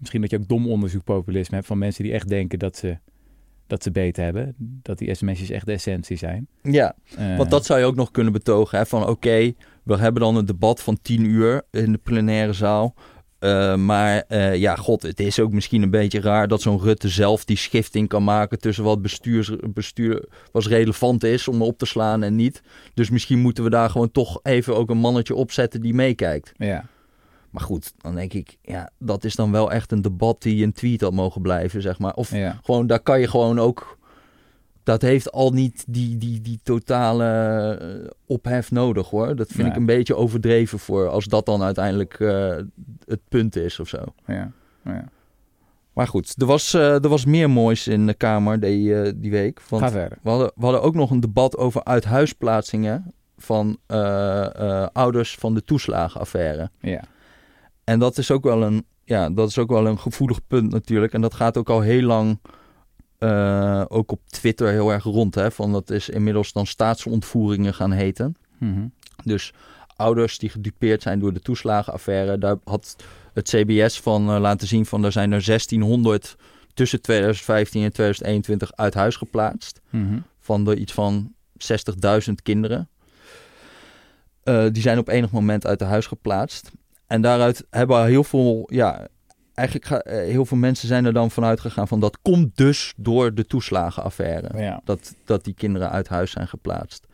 [0.05, 2.99] Misschien dat je ook dom onderzoekpopulisme hebt van mensen die echt denken dat ze,
[3.67, 4.55] dat ze beter hebben.
[4.59, 6.47] Dat die sms'jes echt de essentie zijn.
[6.63, 8.79] ja, Eh, want dat zou je ook nog kunnen betogen.
[8.79, 12.95] Hè, van oké, we hebben dan een debat van tien uur in de plenaire zaal.
[13.39, 17.09] Eh, maar eh, ja, god, het is ook misschien een beetje raar dat zo'n Rutte
[17.09, 21.87] zelf die schifting kan maken tussen wat bestuurs, bestuur was relevant is om op te
[21.87, 22.63] slaan en niet.
[22.95, 26.53] Dus misschien moeten we daar gewoon toch even ook een mannetje opzetten die meekijkt.
[26.57, 26.85] Ja,
[27.55, 30.73] Maar goed, dan denk ik, ja, dat is dan wel echt een debat die een
[30.73, 32.15] tweet had mogen blijven, zeg maar.
[32.15, 32.59] Of ja.
[32.63, 33.99] gewoon, daar kan je gewoon ook.
[34.83, 37.25] Dat heeft al niet die, die, die totale
[37.75, 39.37] eh, ophef nodig hoor.
[39.37, 39.71] Dat vind Nee.
[39.71, 42.57] ik een beetje overdreven voor als dat dan uiteindelijk eh,
[43.05, 44.05] het punt is of zo.
[44.27, 44.51] ja,
[44.85, 45.05] ja.
[45.93, 49.61] Maar goed, er was, eh, er was meer moois in de Kamer die, die week.
[49.69, 50.19] Want Ga verder.
[50.23, 53.79] we hadden, we hadden ook nog een debat over uithuisplaatsingen van
[54.93, 56.71] ouders van de toeslagenaffaire.
[56.81, 57.03] Ja,
[57.85, 61.13] En dat is ook wel een, ja, dat is ook wel een gevoelig punt natuurlijk.
[61.13, 62.39] En dat gaat ook al heel lang,
[63.19, 65.35] eh, ook op Twitter heel erg rond.
[65.35, 68.37] Hè, van dat is inmiddels dan staatsontvoeringen gaan heten.
[68.59, 68.87] Mhm.
[69.25, 69.53] Dus
[69.97, 72.39] ouders die gedupeerd zijn door de toeslagenaffaire.
[72.39, 72.97] Daar had
[73.33, 76.37] het CBS van eh, laten zien van er zijn er 1600
[76.75, 79.81] tussen 2015 en 2021 uit huis geplaatst.
[79.91, 80.19] Mhm.
[80.41, 82.89] Van de iets van 60.000 kinderen.
[84.43, 86.71] Eh, die zijn op enig moment uit de huis geplaatst.
[87.07, 89.07] En daaruit hebben heel veel, ja,
[89.55, 92.95] eigenlijk ga- eh, heel veel mensen zijn er dan vanuit gegaan van dat komt dus
[92.97, 94.59] door de toeslagenaffaire.
[94.63, 94.81] ja.
[94.85, 97.07] Dat, dat die kinderen uit huis zijn geplaatst.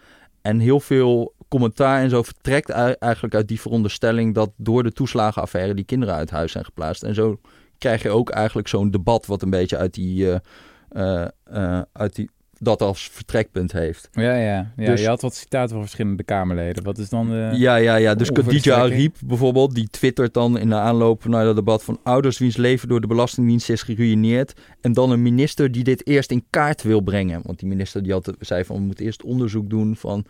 [0.42, 5.74] En heel veel commentaar en zo vertrekt eigenlijk uit die veronderstelling dat door de toeslagenaffaire
[5.74, 7.02] die kinderen uit huis zijn geplaatst.
[7.02, 7.40] En zo
[7.78, 10.40] krijg je ook eigenlijk zo'n debat wat een beetje uit die,
[10.88, 12.30] eh, eh, uit die
[12.62, 14.08] dat als vertrekpunt heeft.
[14.12, 14.72] Ja, ja.
[14.76, 16.84] ja Dus- je had wat citaten van verschillende Kamerleden.
[16.84, 17.50] Wat is dan de...
[17.52, 18.14] Ja, ja, ja.
[18.14, 18.76] Dus Khadija.
[18.76, 22.88] Ariep bijvoorbeeld, die twittert dan in de aanloop naar dat debat van ouders wiens leven
[22.88, 24.52] door de Belastingdienst is geruïneerd.
[24.80, 27.40] En dan een minister die dit eerst in kaart wil brengen.
[27.44, 30.24] Want die minister die had, zei van we moeten eerst onderzoek doen van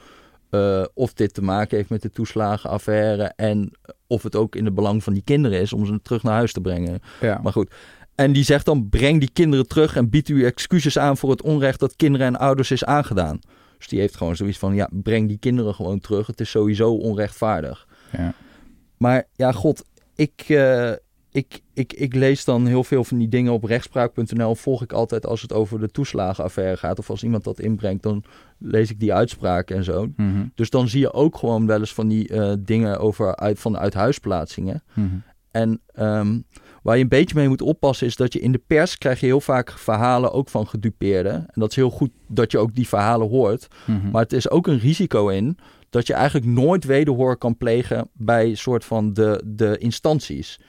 [0.50, 3.32] eh, of dit te maken heeft met de toeslagenaffaire.
[3.36, 3.70] En
[4.06, 6.52] of het ook in het belang van die kinderen is om ze terug naar huis
[6.52, 7.00] te brengen.
[7.20, 7.40] Ja.
[7.42, 7.70] Maar goed.
[8.20, 11.42] En die zegt dan: breng die kinderen terug en bied u excuses aan voor het
[11.42, 13.40] onrecht dat kinderen en ouders is aangedaan.
[13.78, 16.26] Dus die heeft gewoon zoiets van: ja, breng die kinderen gewoon terug.
[16.26, 17.86] Het is sowieso onrechtvaardig.
[18.12, 18.34] ja.
[18.96, 20.92] Maar ja, god, ik, eh,
[21.30, 24.54] ik, ik, ik lees dan heel veel van die dingen op rechtspraak.nl.
[24.54, 26.98] Volg ik altijd als het over de toeslagenaffaire gaat.
[26.98, 28.24] Of als iemand dat inbrengt, dan
[28.58, 30.08] lees ik die uitspraken en zo.
[30.16, 30.46] Mhm.
[30.54, 33.78] Dus dan zie je ook gewoon wel eens van die eh, dingen over uit, van
[33.78, 34.82] uithuisplaatsingen.
[34.94, 35.06] Mhm.
[35.50, 36.38] En ehm,
[36.82, 39.26] waar je een beetje mee moet oppassen is dat je in de pers krijg je
[39.26, 41.32] heel vaak verhalen ook van gedupeerden.
[41.34, 43.66] En dat is heel goed dat je ook die verhalen hoort.
[43.86, 44.10] Mhm.
[44.10, 45.58] Maar het is ook een risico in
[45.90, 50.60] dat je eigenlijk nooit wederhoor kan plegen bij soort van de, de instanties.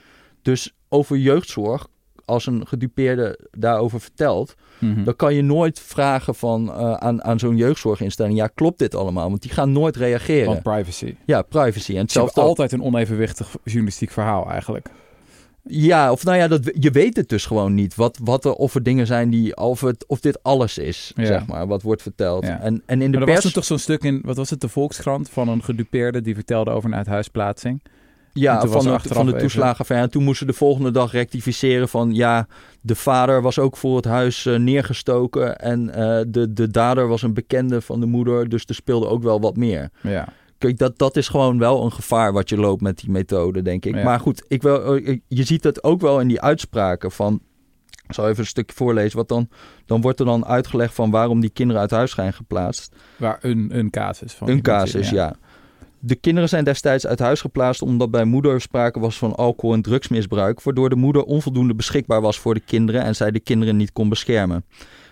[0.41, 1.88] Dus over jeugdzorg,
[2.26, 5.04] als een gedupeerde daarover vertelt, Mhm.
[5.04, 9.30] dan kan je nooit vragen van, eh, aan, aan zo'n jeugdzorginstelling, ja klopt dit allemaal?
[9.30, 10.45] Want die gaan nooit reageren.
[10.45, 11.15] Want privacy.
[11.26, 11.91] ja, privacy.
[11.91, 14.89] En Het is hetzelfde altijd een onevenwichtig journalistiek verhaal eigenlijk.
[15.63, 17.95] Ja, of nou ja, dat, je weet het dus gewoon niet.
[17.95, 21.26] Wat, wat er, of er dingen zijn die, of, het, of dit alles is, Ja.
[21.26, 22.45] zeg maar, wat wordt verteld.
[22.45, 22.60] Ja.
[22.60, 24.50] En, en in de Maar er was pers, toen toch zo'n stuk in, wat was
[24.50, 27.82] het, de Volkskrant van een gedupeerde die vertelde over een uithuisplaatsing.
[28.34, 30.06] Ja, van, er de, van de toeslagenaffaire.
[30.06, 32.47] En toen moesten ze de volgende dag rectificeren van, ja,
[32.82, 35.60] de vader was ook voor het huis eh, neergestoken.
[35.60, 39.24] En eh, de, de dader was een bekende van de moeder, dus er speelde ook
[39.24, 39.89] wel wat meer.
[40.02, 40.28] Ja.
[40.62, 43.86] Kijk, dat, dat is gewoon wel een gevaar wat je loopt met die methode, denk
[43.86, 43.95] ik.
[43.95, 44.04] Ja.
[44.04, 47.41] Maar goed, ik wil, eh, je ziet het ook wel in die uitspraken van...
[48.08, 49.17] Ik zal even een stukje voorlezen.
[49.17, 49.50] Wat dan,
[49.86, 52.95] dan wordt er dan uitgelegd van waarom die kinderen uit huis zijn geplaatst.
[53.17, 54.50] Waar een, een casus van.
[54.50, 55.36] Een casus, ja.
[56.00, 59.82] De kinderen zijn destijds uit huis geplaatst omdat bij moeder sprake was van alcohol- en
[59.82, 63.91] drugsmisbruik, waardoor de moeder onvoldoende beschikbaar was voor de kinderen en zij de kinderen niet
[63.91, 64.65] kon beschermen.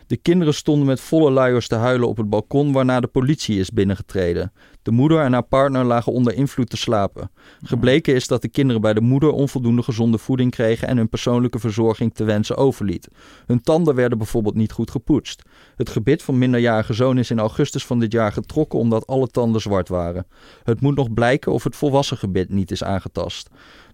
[0.10, 3.72] De kinderen stonden met volle luiers te huilen op het balkon waarna de politie is
[3.72, 4.52] binnengetreden.
[4.82, 7.32] De moeder en haar partner lagen onder invloed te slapen.
[7.62, 11.60] Gebleken is dat de kinderen bij de moeder onvoldoende gezonde voeding kregen en hun persoonlijke
[11.60, 13.08] verzorging te wensen overliet.
[13.46, 15.42] Hun tanden werden bijvoorbeeld niet goed gepoetst.
[15.76, 19.62] Het gebit van minderjarige zoon is in augustus van dit jaar getrokken omdat alle tanden
[19.62, 20.28] zwart waren.
[20.64, 23.50] Het moet nog blijken of het volwassen gebit niet is aangetast.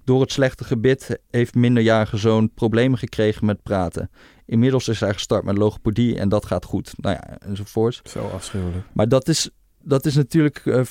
[0.05, 4.09] Door het slechte gebit heeft minderjarige zoon problemen gekregen met praten.
[4.45, 6.93] Inmiddels is hij gestart met logopedie en dat gaat goed.
[6.97, 8.01] Nou ja, enzovoort.
[8.03, 8.85] Zo afschuwelijk.
[8.93, 9.49] Maar dat is,
[9.81, 10.81] dat is natuurlijk, eh,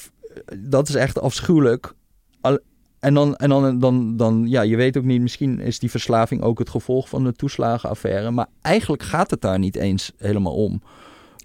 [0.59, 1.95] dat is echt afschuwelijk.
[2.41, 2.59] Al-
[2.99, 6.43] en dan, en dan, dan, dan, ja, je weet ook niet, misschien is die verslaving
[6.43, 8.31] ook het gevolg van de toeslagenaffaire.
[8.31, 10.83] Maar eigenlijk gaat het daar niet eens helemaal om.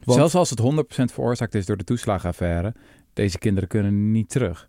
[0.03, 2.73] Want- Zelfs als het 100% veroorzaakt is door de toeslagenaffaire,
[3.13, 4.67] deze kinderen kunnen niet terug.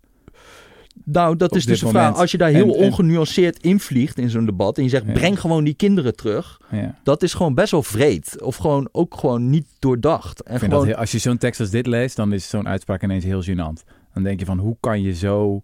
[1.03, 2.15] Nou, dat Op is dus de vraag.
[2.15, 5.11] Als je daar heel En- en- ongenuanceerd invliegt in zo'n debat en je zegt, Ja.
[5.13, 6.59] breng gewoon die kinderen terug.
[6.71, 6.95] Ja.
[7.03, 8.41] Dat is gewoon best wel vreed.
[8.41, 10.43] Of gewoon ook gewoon niet doordacht.
[10.43, 13.23] En gewoon, dat, als je zo'n tekst als dit leest, dan is zo'n uitspraak ineens
[13.23, 13.83] heel gênant.
[14.13, 15.61] Dan denk je van, hoe kan je zo,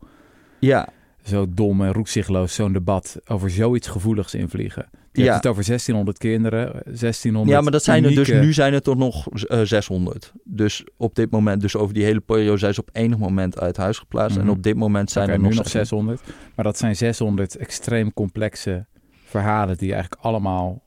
[0.59, 0.87] ja,
[1.27, 4.89] zo dom en roekzichtloos zo'n debat over zoiets gevoeligs invliegen?
[5.11, 5.31] Je Ja.
[5.31, 8.87] hebt het over 1600 kinderen, 1600 ja, maar dat zijn er dus nu zijn het
[8.87, 10.33] er nog eh, 600.
[10.43, 13.77] Dus op dit moment, dus over die hele periode zijn ze op enig moment uit
[13.77, 14.37] huis geplaatst.
[14.37, 14.45] Mhm.
[14.45, 16.19] En op dit moment zijn er nu nog, nog 600.
[16.19, 16.53] 600.
[16.55, 18.85] Maar dat zijn 600 extreem complexe
[19.25, 20.81] verhalen die eigenlijk allemaal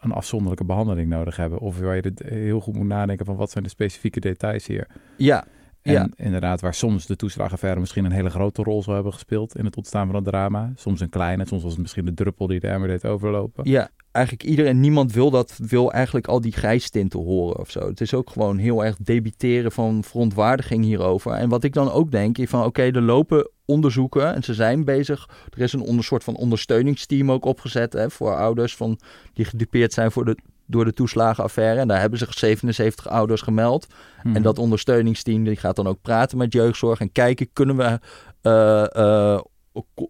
[0.00, 1.58] een afzonderlijke behandeling nodig hebben.
[1.58, 4.86] Of waar je heel goed moet nadenken van wat zijn de specifieke details hier.
[5.16, 5.44] Ja,
[5.82, 6.08] En Ja.
[6.16, 9.76] inderdaad, waar soms de toeslagenaffaire misschien een hele grote rol zou hebben gespeeld in het
[9.76, 10.72] ontstaan van het drama.
[10.74, 13.70] Soms een kleine, soms was het misschien de druppel die de emmer deed overlopen.
[13.70, 17.88] ja, eigenlijk iedereen, niemand wil dat, wil eigenlijk al die grijstinten horen of zo.
[17.88, 21.32] Het is ook gewoon heel erg debiteren van verontwaardiging hierover.
[21.32, 24.84] En wat ik dan ook denk, is van oké, er lopen onderzoeken en ze zijn
[24.84, 25.28] bezig.
[25.50, 28.98] Er is een onder, soort van ondersteuningsteam ook opgezet hè, voor ouders van,
[29.32, 30.36] die gedupeerd zijn voor de,
[30.72, 31.80] door de toeslagenaffaire.
[31.80, 33.86] En daar hebben zich 77 ouders gemeld.
[34.22, 34.36] Mhm.
[34.36, 37.98] En dat ondersteuningsteam die gaat dan ook praten met jeugdzorg en kijken, kunnen we,
[38.40, 39.40] eh, eh,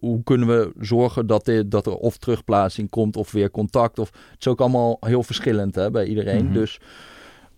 [0.00, 3.98] hoe kunnen we zorgen dat, dit, dat er of terugplaatsing komt of weer contact.
[3.98, 6.44] Of, het is ook allemaal heel verschillend hè, bij iedereen.
[6.44, 6.52] Mhm.
[6.52, 6.80] Dus,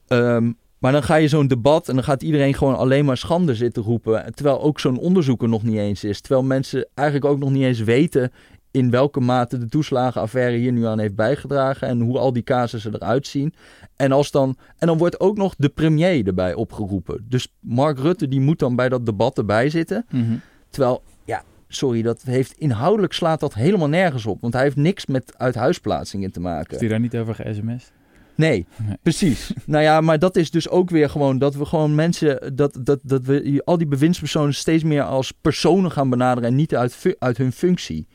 [0.06, 3.54] ehm, maar dan ga je zo'n debat en dan gaat iedereen gewoon alleen maar schande
[3.54, 4.34] zitten roepen.
[4.34, 6.20] Terwijl ook zo'n onderzoek er nog niet eens is.
[6.20, 8.32] Terwijl mensen eigenlijk ook nog niet eens weten
[8.74, 12.94] in welke mate de toeslagenaffaire hier nu aan heeft bijgedragen en hoe al die casussen
[12.94, 13.54] eruit zien.
[13.96, 17.26] En, als dan, en dan wordt ook nog de premier erbij opgeroepen.
[17.28, 20.06] Dus Mark Rutte die moet dan bij dat debat erbij zitten.
[20.10, 20.34] Mhm.
[20.70, 24.40] Terwijl, ja, sorry, dat heeft inhoudelijk slaat dat helemaal nergens op.
[24.40, 26.72] Want hij heeft niks met uithuisplaatsingen te maken.
[26.72, 27.92] Is die daar niet over ge-sms?
[28.34, 28.96] Nee, Nee.
[29.02, 29.52] precies.
[29.66, 33.00] nou ja, maar dat is dus ook weer gewoon dat we gewoon mensen, dat, dat,
[33.02, 37.36] dat we al die bewindspersonen steeds meer als personen gaan benaderen en niet uit, uit
[37.36, 38.06] hun functie.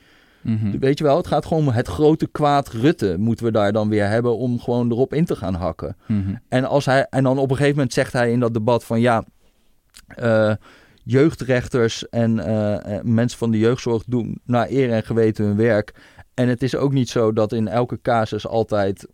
[0.42, 0.80] Mhm.
[0.80, 3.90] Weet je wel, het gaat gewoon om het grote kwaad Rutte moeten we daar dan
[3.90, 5.96] weer hebben om gewoon erop in te gaan hakken.
[6.08, 6.36] Mhm.
[6.50, 9.00] En, als hij, en dan op een gegeven moment zegt hij in dat debat van
[9.00, 9.24] ja,
[10.08, 10.54] eh,
[11.04, 15.94] jeugdrechters en eh, eh, mensen van de jeugdzorg doen naar eer en geweten hun werk.
[16.34, 19.08] En het is ook niet zo dat in elke casus altijd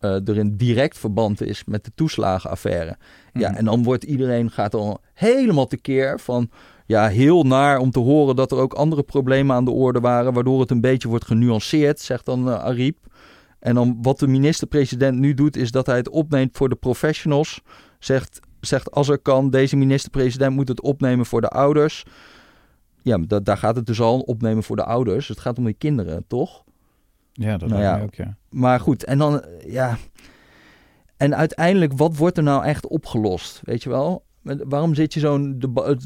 [0.00, 2.96] er een direct verband is met de toeslagenaffaire.
[3.32, 3.58] Ja, Mhm.
[3.58, 6.50] en dan wordt iedereen gaat dan helemaal tekeer van
[6.88, 10.32] ja, heel naar om te horen dat er ook andere problemen aan de orde waren,
[10.32, 12.98] waardoor het een beetje wordt genuanceerd, zegt dan eh, Ariep.
[13.58, 17.60] En dan wat de minister-president nu doet, is dat hij het opneemt voor de professionals.
[17.98, 22.04] Zegt, zegt als er kan, deze minister-president moet het opnemen voor de ouders.
[23.02, 25.28] Ja, daar gaat het dus al opnemen voor de ouders.
[25.28, 26.64] Het gaat om die kinderen, toch?
[27.32, 28.00] Ja, dat Nou ja.
[28.02, 28.36] ook, ja.
[28.50, 29.96] Maar goed, en dan, ja.
[31.16, 33.60] En uiteindelijk, wat wordt er nou echt opgelost?
[33.64, 34.26] Weet je wel?
[34.42, 35.96] Waarom zit je zo'n deba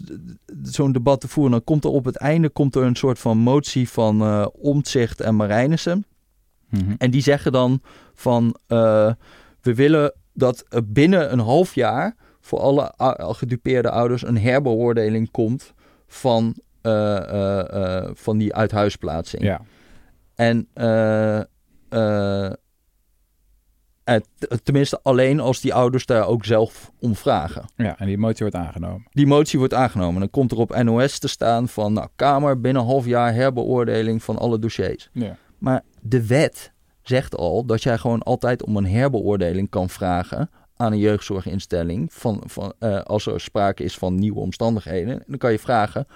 [0.62, 1.53] zo'n debat te voeren?
[1.53, 5.21] Dan komt er op het einde komt er een soort van motie van eh Omtzigt
[5.21, 6.05] en Marijnissen.
[6.68, 6.95] Mhm.
[6.99, 7.81] En die zeggen dan
[8.14, 9.12] van eh,
[9.61, 15.75] we willen dat binnen een half jaar voor alle gedupeerde ouders een herbeoordeling komt
[16.07, 19.42] van, eh, van die uithuisplaatsing.
[19.42, 19.61] Ja.
[20.35, 20.68] En
[24.62, 27.65] tenminste alleen als die ouders daar ook zelf om vragen.
[27.77, 29.07] ja, en die motie wordt aangenomen.
[29.11, 30.21] Die motie wordt aangenomen.
[30.21, 34.23] Dan komt er op NOS te staan van nou, Kamer binnen een half jaar herbeoordeling
[34.23, 35.09] van alle dossiers.
[35.12, 35.37] Ja.
[35.59, 40.93] Maar de wet zegt al dat jij gewoon altijd om een herbeoordeling kan vragen aan
[40.93, 42.12] een jeugdzorginstelling.
[42.12, 45.23] Van, van, eh, als er sprake is van nieuwe omstandigheden.
[45.27, 46.07] Dan kan je vragen,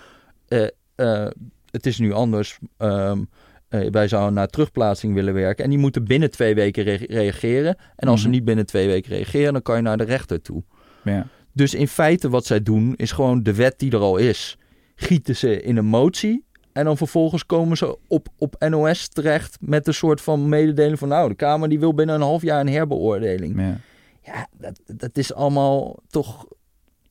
[0.49, 1.31] eh, eh,
[1.71, 2.59] het is nu anders.
[2.77, 3.23] ehm,
[3.69, 5.65] eh, wij zouden naar terugplaatsing willen werken.
[5.65, 7.77] En die moeten binnen twee weken re- reageren.
[7.97, 8.37] En als ze Mhm.
[8.37, 10.63] niet binnen twee weken reageren, dan kan je naar de rechter toe.
[11.05, 11.27] Ja.
[11.53, 14.59] Dus in feite wat zij doen, is gewoon de wet die er al is,
[14.95, 16.45] gieten ze in een motie.
[16.73, 21.09] En dan vervolgens komen ze op, op NOS terecht met een soort van mededeling van...
[21.09, 23.61] nou, de Kamer die wil binnen een half jaar een herbeoordeling.
[23.61, 23.77] Ja.
[24.23, 26.47] Ja, dat, dat is allemaal toch...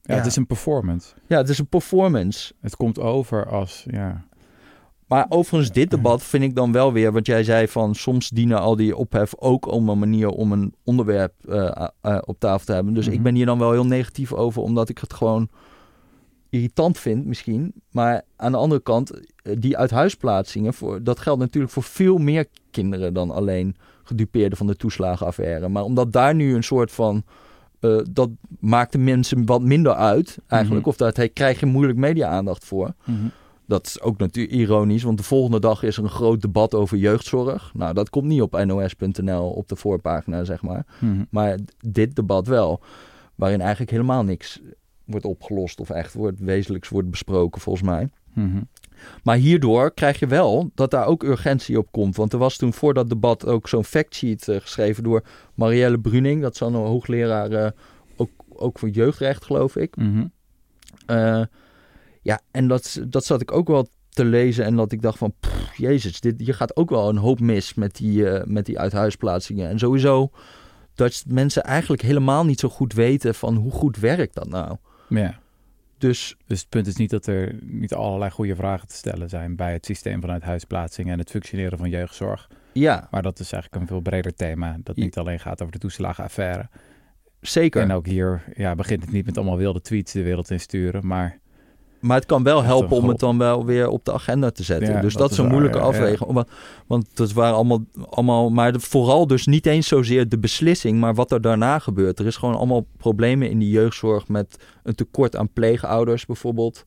[0.01, 0.15] Ja, Ja.
[0.15, 1.13] het is een performance.
[1.27, 2.53] Ja, het is een performance.
[2.61, 4.25] Het komt over als, ja...
[5.07, 7.11] Maar overigens, dit debat vind ik dan wel weer...
[7.11, 10.73] wat jij zei van soms dienen al die ophef ook om een manier om een
[10.83, 12.93] onderwerp eh, eh, op tafel te hebben.
[12.93, 13.15] Dus Mhm.
[13.15, 15.49] ik ben hier dan wel heel negatief over, omdat ik het gewoon
[16.49, 17.73] irritant vind misschien.
[17.91, 22.45] Maar aan de andere kant, eh, die uithuisplaatsingen, voor, dat geldt natuurlijk voor veel meer
[22.71, 25.67] kinderen dan alleen gedupeerden van de toeslagenaffaire.
[25.69, 27.23] Maar omdat daar nu een soort van...
[27.79, 30.81] eh, dat maakt de mensen wat minder uit, eigenlijk.
[30.85, 30.89] Mhm.
[30.89, 32.93] Of daar krijg je moeilijk media-aandacht voor.
[33.03, 33.25] Mhm.
[33.67, 36.97] Dat is ook natuurlijk ironisch, want de volgende dag is er een groot debat over
[36.97, 37.71] jeugdzorg.
[37.73, 40.85] Nou, dat komt niet op nos.nl op de voorpagina, zeg maar.
[40.99, 41.23] Mhm.
[41.29, 42.81] Maar dit debat wel,
[43.35, 44.61] waarin eigenlijk helemaal niks
[45.05, 48.09] wordt opgelost of echt wordt, wezenlijks wordt besproken, volgens mij.
[48.33, 48.61] Mhm.
[49.23, 52.15] Maar hierdoor krijg je wel dat daar ook urgentie op komt.
[52.15, 55.23] Want er was toen voor dat debat ook zo'n factsheet eh, geschreven door
[55.53, 56.41] Marielle Bruning.
[56.41, 57.71] Dat is dan een hoogleraar, eh,
[58.15, 59.95] ook, ook voor jeugdrecht, geloof ik.
[61.05, 61.41] Eh,
[62.25, 64.65] ja, en dat, dat zat ik ook wel te lezen.
[64.65, 67.73] En dat ik dacht van, pff, jezus, dit, hier gaat ook wel een hoop mis
[67.73, 69.69] met die, eh, met die uithuisplaatsingen.
[69.69, 70.31] En sowieso
[70.95, 74.77] dat mensen eigenlijk helemaal niet zo goed weten van hoe goed werkt dat nou.
[75.09, 75.39] Ja.
[75.97, 79.55] Dus Dus het punt is niet dat er niet allerlei goede vragen te stellen zijn
[79.55, 82.49] bij het systeem vanuit huisplaatsing en het functioneren van jeugdzorg.
[82.73, 84.77] ja, Maar dat is eigenlijk een veel breder thema.
[84.83, 86.69] Dat niet alleen gaat over de toeslagenaffaire.
[87.41, 87.81] zeker.
[87.81, 91.07] En ook hier ja, begint het niet met allemaal wilde tweets de wereld in sturen.
[91.07, 91.39] Maar
[92.05, 94.93] Maar het kan wel helpen om het dan wel weer op de agenda te zetten.
[94.93, 96.31] Ja, dus dat dat, is een waar, moeilijke ja, afweging.
[96.33, 96.47] Want,
[96.87, 101.13] want dat waren allemaal, allemaal maar de- vooral dus niet eens zozeer de beslissing, maar
[101.15, 102.19] wat er daarna gebeurt.
[102.19, 106.83] Er is gewoon allemaal problemen in die jeugdzorg met een tekort aan pleegouders bijvoorbeeld.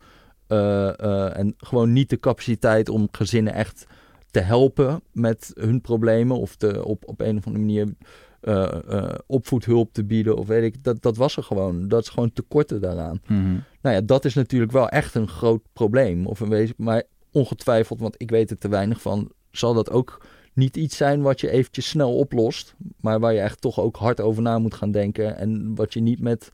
[0.46, 3.86] Eh, eh, en gewoon niet de capaciteit om gezinnen echt
[4.30, 7.94] te helpen met hun problemen of te, op, op een of andere manier
[8.40, 10.84] eh, eh, opvoedhulp te bieden of weet ik.
[10.84, 11.88] Dat, dat was er gewoon.
[11.88, 13.20] Dat is gewoon tekorten daaraan.
[13.26, 13.56] mhm.
[13.82, 16.26] Nou ja, dat is natuurlijk wel echt een groot probleem.
[16.26, 20.26] Of een wezen, maar ongetwijfeld, want ik weet er te weinig van, zal dat ook
[20.52, 22.74] niet iets zijn wat je eventjes snel oplost.
[23.00, 25.36] Maar waar je echt toch ook hard over na moet gaan denken.
[25.36, 26.52] En wat je niet met.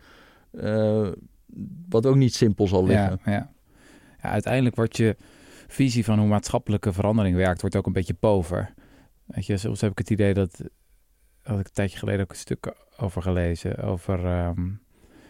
[0.50, 1.08] eh,
[1.88, 3.20] wat ook niet simpel zal liggen.
[3.24, 3.50] Ja, ja.
[4.22, 5.16] ja, uiteindelijk wordt je
[5.68, 8.74] visie van hoe maatschappelijke verandering werkt, wordt ook een beetje pover.
[9.24, 10.60] Weet je, soms heb ik het idee dat,
[11.44, 14.70] had ik een tijdje geleden ook een stuk over gelezen, over ehm,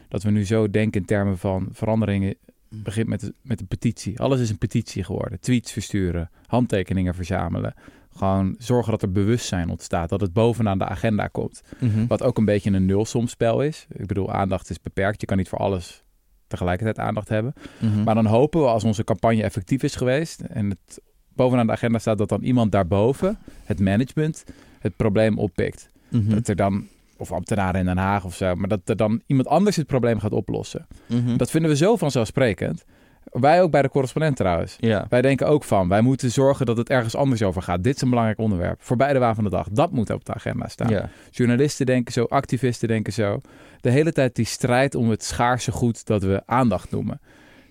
[0.09, 2.35] dat we nu zo denken in termen van veranderingen
[2.69, 4.21] begint met, met een petitie.
[4.21, 5.41] Alles is een petitie geworden.
[5.41, 7.75] Tweets versturen, handtekeningen verzamelen.
[8.17, 11.63] Gewoon zorgen dat er bewustzijn ontstaat, dat het bovenaan de agenda komt.
[11.79, 12.07] Mhm.
[12.07, 13.87] Wat ook een beetje een nulsomspel is.
[13.89, 15.21] Ik bedoel, aandacht is beperkt.
[15.21, 16.05] Je kan niet voor alles
[16.47, 17.53] tegelijkertijd aandacht hebben.
[17.81, 18.03] Mhm.
[18.03, 21.99] Maar dan hopen we, als onze campagne effectief is geweest en het bovenaan de agenda
[21.99, 24.45] staat, dat dan iemand daarboven, het management,
[24.79, 25.89] het probleem oppikt.
[26.09, 26.35] Mhm.
[26.35, 26.87] Dat er dan,
[27.17, 30.19] of ambtenaren in Den Haag of zo, maar dat er dan iemand anders het probleem
[30.19, 30.87] gaat oplossen.
[31.07, 31.37] Mhm.
[31.37, 32.85] Dat vinden we zo vanzelfsprekend.
[33.25, 34.77] Wij ook bij de correspondent trouwens.
[34.81, 35.07] Ja.
[35.09, 37.83] Wij denken ook van, wij moeten zorgen dat het ergens anders over gaat.
[37.85, 38.83] Dit is een belangrijk onderwerp.
[38.83, 39.69] Voorbij de waan van de dag.
[39.69, 40.89] Dat moet op de agenda staan.
[40.89, 41.09] Ja.
[41.31, 43.41] Journalisten denken zo, activisten denken zo.
[43.81, 47.21] De hele tijd die strijd om het schaarse goed dat we aandacht noemen.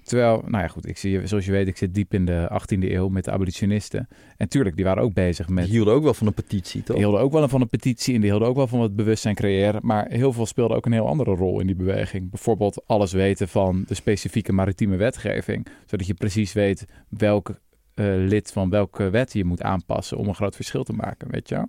[0.04, 2.92] Terwijl, nou ja goed, ik zie, zoals je weet, ik zit diep in de 18e
[2.92, 4.08] eeuw met de abolitionisten.
[4.38, 5.64] En tuurlijk, die waren ook bezig met...
[5.64, 6.96] Die hielden ook wel van een petitie, toch?
[6.96, 9.36] Die hielden ook wel van een petitie en die hielden ook wel van wat bewustzijn
[9.36, 9.82] creëren.
[9.84, 12.30] Maar heel veel speelde ook een heel andere rol in die beweging.
[12.30, 15.68] Bijvoorbeeld alles weten van de specifieke maritieme wetgeving.
[15.86, 17.50] Zodat je precies weet welk
[17.94, 21.50] eh, lid van welke wet je moet aanpassen om een groot verschil te maken, weet
[21.50, 21.68] je.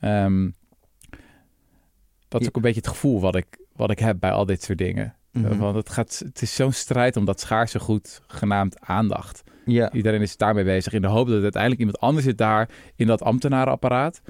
[0.00, 0.50] Ehm,
[2.28, 4.62] dat is ook een beetje het gevoel wat ik, wat ik heb bij al dit
[4.62, 5.14] soort dingen.
[5.34, 5.52] Mhm.
[5.52, 9.42] Eh, Want het, gaat, het is zo'n strijd om dat schaarse goed genaamd aandacht.
[9.64, 9.92] Ja.
[9.92, 13.22] Iedereen is daarmee bezig in de hoop dat uiteindelijk iemand anders zit daar in dat
[13.22, 14.22] ambtenarenapparaat.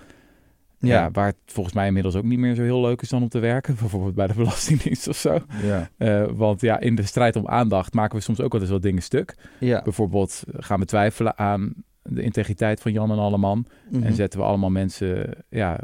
[0.79, 1.03] Ja.
[1.03, 1.11] Ja.
[1.11, 3.39] waar het volgens mij inmiddels ook niet meer zo heel leuk is dan om te
[3.39, 3.75] werken.
[3.81, 5.39] Bijvoorbeeld bij de Belastingdienst of zo.
[5.63, 5.91] Ja.
[5.97, 8.83] Eh, want ja, in de strijd om aandacht maken we soms ook wel eens wat
[8.83, 9.35] dingen stuk.
[9.61, 9.83] Ja.
[9.83, 13.67] Bijvoorbeeld gaan we twijfelen aan de integriteit van Jan en Alleman.
[13.91, 14.03] Mhm.
[14.03, 15.81] En zetten we allemaal mensen ja,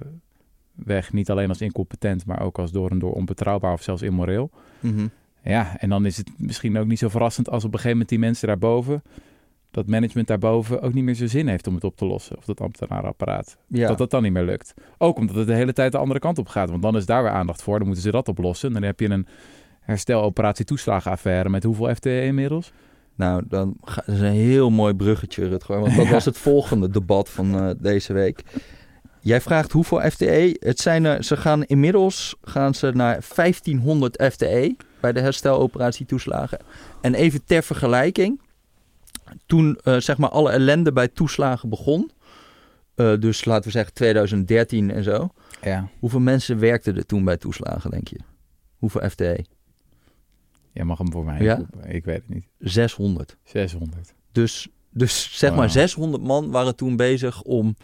[0.72, 1.12] weg.
[1.12, 4.50] Niet alleen als incompetent, maar ook als door en door onbetrouwbaar of zelfs immoreel.
[4.80, 5.06] Mhm.
[5.42, 8.08] Ja, en dan is het misschien ook niet zo verrassend als op een gegeven moment
[8.08, 9.02] die mensen daarboven,
[9.70, 12.36] dat management daarboven, ook niet meer zo zin heeft om het op te lossen.
[12.36, 13.56] Of dat ambtenarenapparaat.
[13.66, 13.88] Ja.
[13.88, 14.74] Dat dat dan niet meer lukt.
[14.98, 16.70] Ook omdat het de hele tijd de andere kant op gaat.
[16.70, 17.76] Want dan is daar weer aandacht voor.
[17.78, 18.72] Dan moeten ze dat oplossen.
[18.72, 19.26] Dan heb je een
[19.80, 22.72] hersteloperatie toeslagenaffaire met hoeveel FTE inmiddels?
[23.14, 25.80] Nou, dan ga, dat is een heel mooi bruggetje, Rutger.
[25.80, 26.10] Want dat Ja.
[26.12, 28.42] was het volgende debat van eh, deze week.
[29.20, 30.56] Jij vraagt hoeveel FTE.
[30.60, 36.58] Het zijn er, ze gaan inmiddels gaan ze naar 1500 FTE bij de hersteloperatie toeslagen.
[37.00, 38.40] En even ter vergelijking.
[39.46, 42.10] Toen eh, zeg maar alle ellende bij toeslagen begon.
[42.94, 45.28] eh, dus laten we zeggen 2013 en zo.
[45.62, 45.88] Ja.
[45.98, 48.18] Hoeveel mensen werkten er toen bij toeslagen, denk je?
[48.78, 49.44] Hoeveel FTE?
[50.72, 51.60] Jij mag hem voor mij Ja?
[51.86, 52.44] Ik weet het niet.
[52.58, 53.36] 600.
[53.44, 54.14] 600.
[54.32, 55.60] Dus, dus zeg Wauw.
[55.60, 57.76] maar 600 man waren toen bezig om,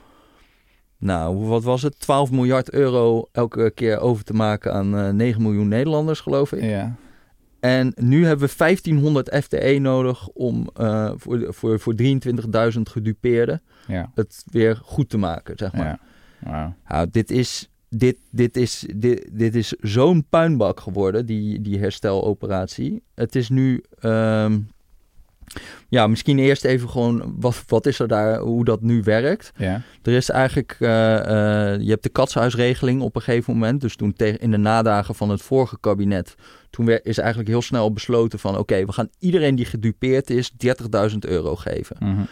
[0.98, 2.00] nou, wat was het?
[2.00, 6.62] 12 miljard euro elke keer over te maken aan eh 9 miljoen Nederlanders, geloof ik.
[6.62, 6.94] Ja.
[7.61, 14.11] En nu hebben we 1500 FTE nodig om eh, voor, voor, voor 23.000 gedupeerden Ja.
[14.14, 16.00] het weer goed te maken, zeg maar.
[16.44, 16.76] Ja.
[16.88, 23.02] Nou, dit is, dit, dit is, dit, dit is zo'n puinbak geworden, die, die hersteloperatie.
[23.14, 23.85] Het is nu...
[24.00, 24.59] ehm,
[25.88, 29.53] Ja, misschien eerst even gewoon wat, wat is er daar, hoe dat nu werkt.
[29.57, 29.83] Ja.
[30.03, 33.81] Er is eigenlijk, eh, eh, je hebt de katshuisregeling op een gegeven moment.
[33.81, 36.35] Dus toen tegen, in de nadagen van het vorige kabinet,
[36.70, 40.53] toen werd, is eigenlijk heel snel besloten van oké, we gaan iedereen die gedupeerd is
[41.11, 41.96] 30.000 euro geven.
[41.99, 42.22] Mhm.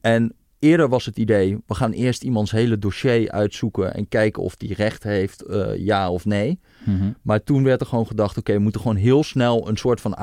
[0.00, 4.56] En eerder was het idee, we gaan eerst iemands hele dossier uitzoeken en kijken of
[4.56, 6.60] die recht heeft, eh, ja of nee.
[6.84, 7.12] Mhm.
[7.22, 10.16] Maar toen werd er gewoon gedacht, oké, we moeten gewoon heel snel een soort van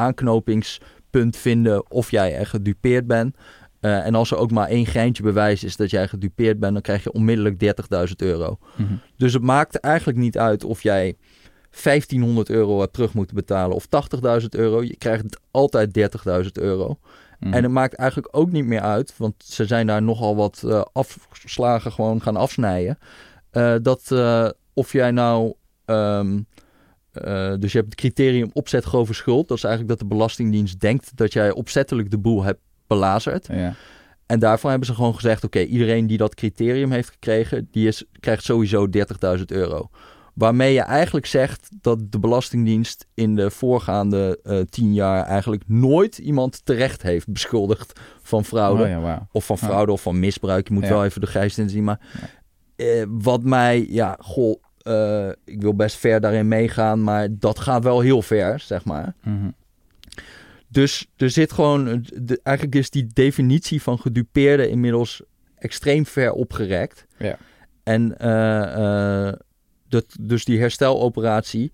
[1.07, 3.35] aanknopingspunt vinden of jij er gedupeerd bent.
[3.79, 6.81] Eh, en als er ook maar één geintje bewijs is dat jij gedupeerd bent, dan
[6.81, 8.57] krijg je onmiddellijk 30.000 euro.
[8.75, 8.93] Mhm.
[9.17, 11.15] Dus het maakt eigenlijk niet uit of jij
[11.69, 14.83] 1500 euro hebt terug moeten betalen of 80.000 euro.
[14.83, 16.99] Je krijgt altijd 30.000 euro.
[17.39, 17.53] Mhm.
[17.53, 20.81] En het maakt eigenlijk ook niet meer uit, want ze zijn daar nogal wat eh,
[20.93, 22.97] afslagen gewoon gaan afsnijden.
[23.51, 24.11] eh, dat
[24.73, 25.53] of jij nou.
[25.85, 26.39] ehm,
[27.21, 29.47] eh, dus je hebt het criterium opzet grove schuld.
[29.47, 33.47] Dat is eigenlijk dat de Belastingdienst denkt dat jij opzettelijk de boel hebt belazerd.
[33.51, 33.73] Ja.
[34.25, 38.03] En daarvan hebben ze gewoon gezegd: oké, iedereen die dat criterium heeft gekregen, die is,
[38.19, 38.87] krijgt sowieso
[39.37, 39.89] 30.000 euro.
[40.33, 46.17] Waarmee je eigenlijk zegt dat de Belastingdienst in de voorgaande eh, tien jaar eigenlijk nooit
[46.17, 48.83] iemand terecht heeft beschuldigd van fraude.
[48.83, 49.27] Oh, ja.
[49.31, 50.67] Of van fraude of van misbruik.
[50.67, 50.89] Je moet Ja.
[50.89, 51.83] wel even de grijs in zien.
[51.83, 51.99] Maar
[52.75, 57.83] eh, wat mij, ja, goh, eh, ik wil best ver daarin meegaan, maar dat gaat
[57.83, 59.13] wel heel ver, zeg maar.
[59.23, 59.49] Mhm.
[60.67, 65.21] Dus er zit gewoon, de, eigenlijk is die definitie van gedupeerde inmiddels
[65.55, 67.05] extreem ver opgerekt.
[67.17, 67.37] Ja.
[67.83, 69.33] En eh, eh,
[69.89, 71.71] dat, dus die hersteloperatie,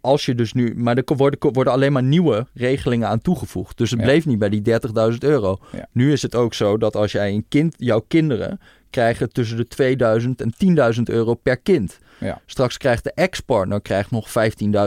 [0.00, 3.78] als je dus nu, maar er worden, worden alleen maar nieuwe regelingen aan toegevoegd.
[3.78, 4.04] Dus het Ja.
[4.04, 5.58] bleef niet bij die 30.000 euro.
[5.72, 5.88] Ja.
[5.92, 9.66] Nu is het ook zo dat als jij een kind, jouw kinderen krijgen tussen de
[9.66, 10.54] 2000 en
[10.96, 11.98] 10.000 euro per kind.
[12.20, 12.40] Ja.
[12.46, 14.28] Straks krijgt de ex-partner krijgt nog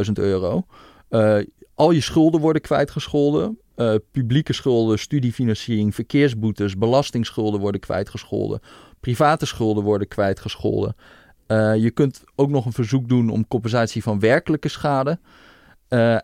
[0.06, 0.66] 15.000 euro.
[1.10, 1.38] Eh,
[1.76, 3.60] al je schulden worden kwijtgescholden.
[3.76, 8.60] Eh, publieke schulden, studiefinanciering, verkeersboetes, belastingsschulden worden kwijtgescholden.
[9.00, 10.96] Private schulden worden kwijtgescholden.
[11.48, 15.20] Eh, je kunt ook nog een verzoek doen om compensatie van werkelijke schade.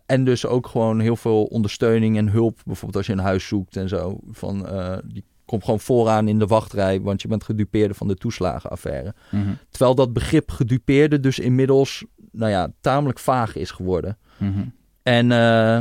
[0.06, 2.60] En dus ook gewoon heel veel ondersteuning en hulp.
[2.66, 4.20] Bijvoorbeeld als je een huis zoekt en zo.
[4.32, 4.68] Van,
[5.06, 9.14] die komt gewoon vooraan in de wachtrij, want je bent gedupeerde van de toeslagenaffaire.
[9.32, 9.54] Mhm.
[9.70, 14.18] Terwijl dat begrip gedupeerde dus inmiddels, nou ja, tamelijk vaag is geworden.
[14.38, 14.64] Mhm.
[15.04, 15.78] En eh,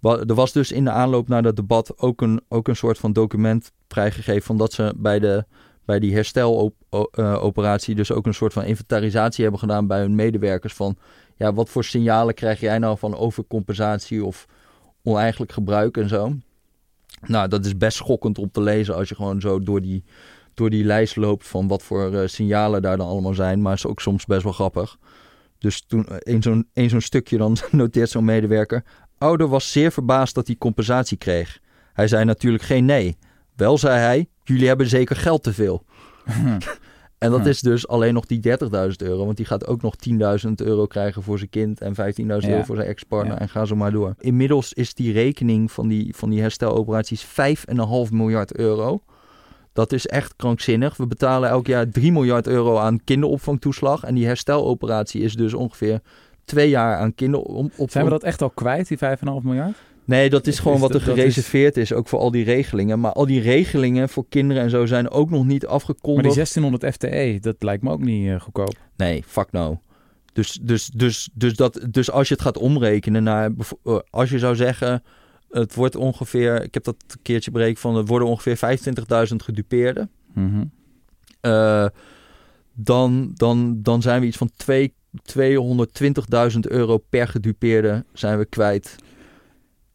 [0.00, 3.12] er was dus in de aanloop naar dat debat ook een, ook een soort van
[3.12, 4.42] document vrijgegeven.
[4.42, 5.44] Van dat ze bij, de,
[5.84, 10.74] bij die hersteloperatie dus ook een soort van inventarisatie hebben gedaan bij hun medewerkers.
[10.74, 10.96] Van
[11.36, 14.46] ja, wat voor signalen krijg jij nou van overcompensatie of
[15.02, 16.32] oneigenlijk gebruik en zo.
[17.26, 20.04] Nou, dat is best schokkend om te lezen als je gewoon zo door die,
[20.54, 23.62] door die lijst loopt van wat voor eh, signalen daar dan allemaal zijn.
[23.62, 24.98] Maar is ook soms best wel grappig.
[25.58, 28.84] Dus toen eh, in zo'n zo'n stukje dan noteert zo'n medewerker.
[29.18, 31.60] Ouder was zeer verbaasd dat hij compensatie kreeg.
[31.92, 33.16] Hij zei natuurlijk geen nee.
[33.56, 35.84] Wel zei hij, jullie hebben zeker geld te veel.
[37.18, 37.46] en dat Hm.
[37.48, 39.24] is dus alleen nog die 30.000 euro.
[39.24, 42.54] Want die gaat ook nog 10.000 euro krijgen voor zijn kind en 15.000 Ja.
[42.56, 43.34] euro voor zijn ex-partner.
[43.34, 43.40] Ja.
[43.40, 44.14] En ga zo maar door.
[44.18, 49.00] Inmiddels is die rekening van die, van die hersteloperaties 5,5 miljard euro.
[49.72, 50.96] Dat is echt krankzinnig.
[50.96, 54.04] We betalen elk jaar 3 miljard euro aan kinderopvangtoeslag.
[54.04, 56.00] En die hersteloperatie is dus ongeveer
[56.44, 57.90] twee jaar aan kinderopvang.
[57.90, 59.76] Zijn we dat echt al kwijt, die 5,5 miljard?
[60.08, 63.00] Nee, dat is gewoon is wat er is- gereserveerd is, ook voor al die regelingen.
[63.00, 66.24] Maar al die regelingen voor kinderen en zo zijn ook nog niet Maar afgekondigd.
[66.24, 68.76] die 1600 FTE, dat lijkt me ook niet eh, goedkoop.
[68.96, 69.80] Nee, fuck no.
[70.32, 73.50] Dus, dus, dus, dus, dat, dus als je het gaat omrekenen naar...
[73.84, 75.02] eh, Als je zou zeggen,
[75.50, 76.62] het wordt ongeveer...
[76.62, 77.94] Ik heb dat een keertje berekend van...
[77.96, 78.78] Het worden ongeveer
[79.30, 80.10] 25.000 gedupeerden.
[80.34, 80.64] Mhm.
[81.40, 81.86] Eh,
[82.72, 84.92] dan, dan, dan zijn we iets van twee-
[85.38, 88.96] 220.000 euro per gedupeerde zijn we kwijt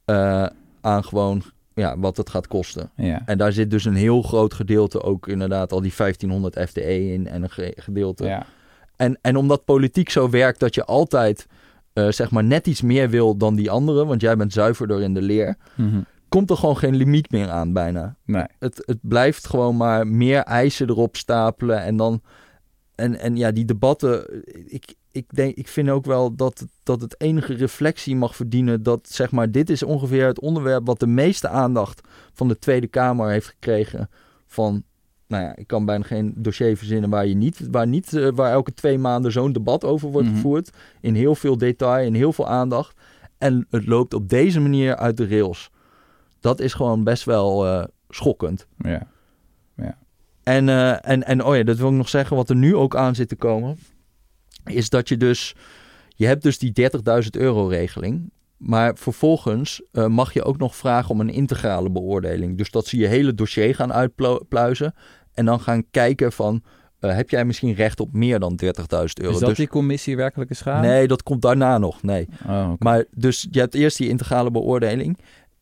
[0.05, 0.45] eh,
[0.81, 1.41] aan gewoon
[1.73, 2.89] ja, wat het gaat kosten.
[2.95, 3.21] Ja.
[3.25, 7.27] En daar zit dus een heel groot gedeelte ook inderdaad al die 1500 FTE in
[7.27, 8.25] en een ge- gedeelte.
[8.25, 8.45] ja.
[8.95, 11.47] En, en omdat politiek zo werkt dat je altijd
[11.93, 15.13] eh, zeg maar net iets meer wil dan die anderen, want jij bent zuiverder in
[15.13, 16.01] de leer, Mhm.
[16.29, 18.43] komt er gewoon geen limiet meer aan bijna Nee.
[18.59, 21.81] het, het blijft gewoon maar meer eisen erop stapelen.
[21.81, 22.21] En dan.
[22.95, 24.43] En, en ja, die debatten.
[24.73, 28.84] Ik, ik, denk, ik vind ook wel dat, dat het enige reflectie mag verdienen.
[28.84, 32.02] Dat zeg maar, dit is ongeveer het onderwerp wat de meeste aandacht
[32.34, 34.09] van de Tweede Kamer heeft gekregen.
[34.47, 34.84] Van.
[35.28, 38.51] Nou ja, ik kan bijna geen dossier verzinnen waar je niet, waar niet, eh, waar
[38.51, 40.36] elke twee maanden zo'n debat over wordt Mhm.
[40.36, 40.70] gevoerd.
[41.01, 42.97] In heel veel detail, in heel veel aandacht.
[43.38, 45.70] En het loopt op deze manier uit de rails.
[46.39, 48.68] Dat is gewoon best wel eh, schokkend.
[48.78, 49.07] Ja.
[50.43, 52.95] En, eh, en, en oh ja, dat wil ik nog zeggen, wat er nu ook
[52.95, 53.78] aan zit te komen,
[54.66, 55.55] is dat je dus,
[56.07, 56.89] je hebt dus die
[57.24, 62.57] 30.000 euro regeling, maar vervolgens eh, mag je ook nog vragen om een integrale beoordeling.
[62.57, 64.93] Dus dat ze je hele dossier gaan uitpluizen.
[65.34, 66.64] En dan gaan kijken van,
[66.99, 69.34] eh, heb jij misschien recht op meer dan 30.000 euro?
[69.34, 70.88] Is dat dus, die commissie werkelijke schade?
[70.88, 72.03] Nee, dat komt daarna nog.
[72.03, 72.28] Nee.
[72.47, 72.72] Oh.
[72.78, 75.18] Maar dus je hebt eerst die integrale beoordeling.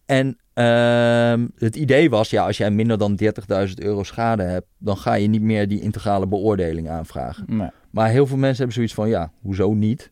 [0.06, 4.97] En ehm, het idee was, ja, als jij minder dan 30.000 euro schade hebt, dan
[4.97, 7.43] ga je niet meer die integrale beoordeling aanvragen.
[7.47, 7.70] Nee.
[7.92, 10.12] Maar heel veel mensen hebben zoiets van, ja, hoezo niet?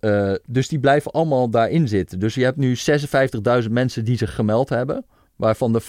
[0.00, 2.18] Eh, dus die blijven allemaal daarin zitten.
[2.18, 2.76] Dus je hebt nu
[3.64, 5.04] 56.000 mensen die zich gemeld hebben.
[5.36, 5.82] Waarvan de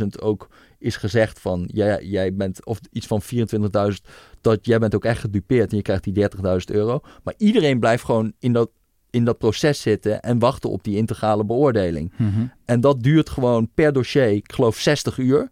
[0.00, 3.94] 25.000 ook is gezegd van, jij, jij bent, of iets van 24.000,
[4.40, 7.00] dat jij bent ook echt gedupeerd en je krijgt die 30.000 euro.
[7.22, 8.70] Maar iedereen blijft gewoon in dat,
[9.10, 12.12] in dat proces zitten en wachten op die integrale beoordeling.
[12.16, 12.46] Mhm.
[12.64, 15.50] En dat duurt gewoon per dossier, ik geloof 60 uur.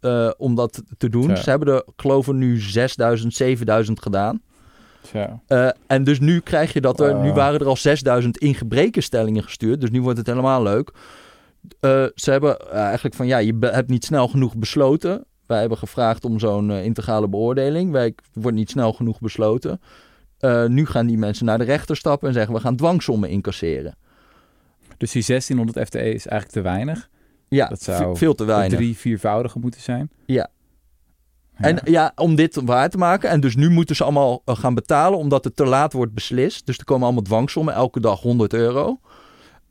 [0.00, 1.36] Eh, om dat te doen.
[1.36, 4.42] Ze hebben er, geloof ik, nu 6000, 7000 gedaan.
[5.46, 7.22] Eh, en dus nu krijg je dat er, Wow.
[7.22, 10.90] nu waren er al 6000 ingebrekenstellingen gestuurd, dus nu wordt het helemaal leuk.
[11.80, 15.24] Eh, ze hebben eigenlijk van ja, je hebt niet snel genoeg besloten.
[15.46, 17.90] Wij hebben gevraagd om zo'n integrale beoordeling.
[17.92, 19.80] Wij wordt niet snel genoeg besloten.
[20.66, 23.94] Nu gaan die mensen naar de rechter stappen en zeggen we gaan dwangsommen incasseren.
[24.96, 27.08] Dus die 1600 FTE is eigenlijk te weinig.
[27.48, 28.78] Ja, Dat zou ve- veel te weinig.
[28.78, 30.10] drie, viervoudige moeten zijn.
[30.26, 30.48] Ja.
[31.60, 31.64] Ja.
[31.66, 33.30] En ja, om dit waar te maken.
[33.30, 36.66] En dus nu moeten ze allemaal eh, gaan betalen omdat het te laat wordt beslist.
[36.66, 39.00] Dus er komen allemaal dwangsommen, elke dag 100 euro.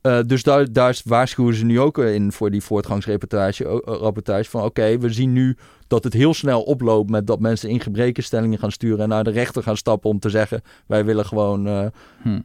[0.00, 4.62] Eh, dus daar, daar waarschuwen ze nu ook in voor die voortgangsreportage eh, rapportage van
[4.62, 5.56] oké, we zien nu
[5.86, 9.30] dat het heel snel oploopt met dat mensen in gebrekenstellingen gaan sturen en naar de
[9.30, 11.90] rechter gaan stappen om te zeggen wij willen gewoon
[12.22, 12.40] Hm.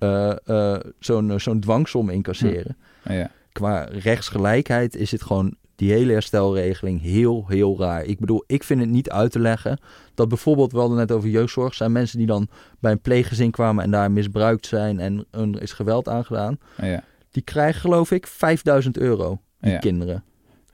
[0.99, 2.77] zo'n zo'n dwangsom incasseren.
[3.03, 3.31] Ja.
[3.53, 8.03] Qua rechtsgelijkheid is het gewoon die hele herstelregeling heel, heel raar.
[8.03, 9.79] Ik bedoel, ik vind het niet uit te leggen
[10.13, 12.47] dat bijvoorbeeld, we hadden net over jeugdzorg, zijn mensen die dan
[12.79, 16.57] bij een pleeggezin kwamen en daar misbruikt zijn en er is geweld aangedaan.
[16.81, 17.03] Ja.
[17.31, 19.77] Die krijgen geloof ik 5000 euro, die Ja.
[19.77, 20.23] kinderen.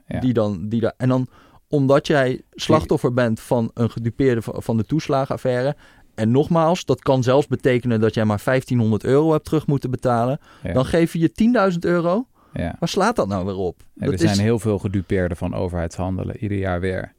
[0.08, 0.20] Ja.
[0.20, 1.28] Die dan, die daar, en dan
[1.68, 5.76] omdat jij slachtoffer bent van een gedupeerde van, de toeslagenaffaire.
[6.16, 10.40] En nogmaals, dat kan zelfs betekenen dat jij maar 1500 euro hebt terug moeten betalen.
[10.74, 11.32] Dan geef je je
[11.74, 12.28] 10.000 euro.
[12.54, 12.76] Ja.
[12.80, 13.84] Waar slaat dat nou weer op?
[13.94, 17.14] Ja, dat er zijn heel veel gedupeerden van overheidshandelen, ieder jaar weer.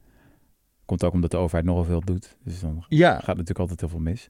[0.84, 2.36] Komt ook omdat de overheid nogal veel doet.
[2.44, 4.28] Dus dan Ja, gaat natuurlijk altijd heel veel mis.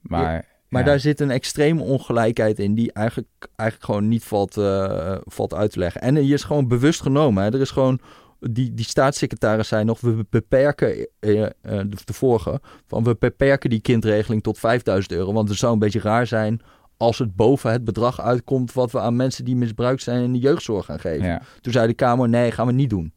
[0.00, 5.16] Maar, maar daar zit een extreme ongelijkheid in die eigenlijk, eigenlijk gewoon niet valt, eh,
[5.24, 6.00] valt uit te leggen.
[6.00, 7.44] En hier is gewoon bewust genomen.
[7.44, 7.52] Hè.
[7.52, 8.00] Er is gewoon,
[8.40, 13.70] die, die staatssecretaris zei nog, we beperken, eh, eh, de, de vorige, van we beperken
[13.70, 15.32] die kindregeling tot 5000 euro.
[15.32, 16.60] Want het zou een beetje raar zijn
[17.02, 20.38] als het boven het bedrag uitkomt wat we aan mensen die misbruikt zijn in de
[20.38, 21.26] jeugdzorg gaan geven.
[21.26, 23.12] ja, Toen zei de Kamer, nee, gaan we niet doen.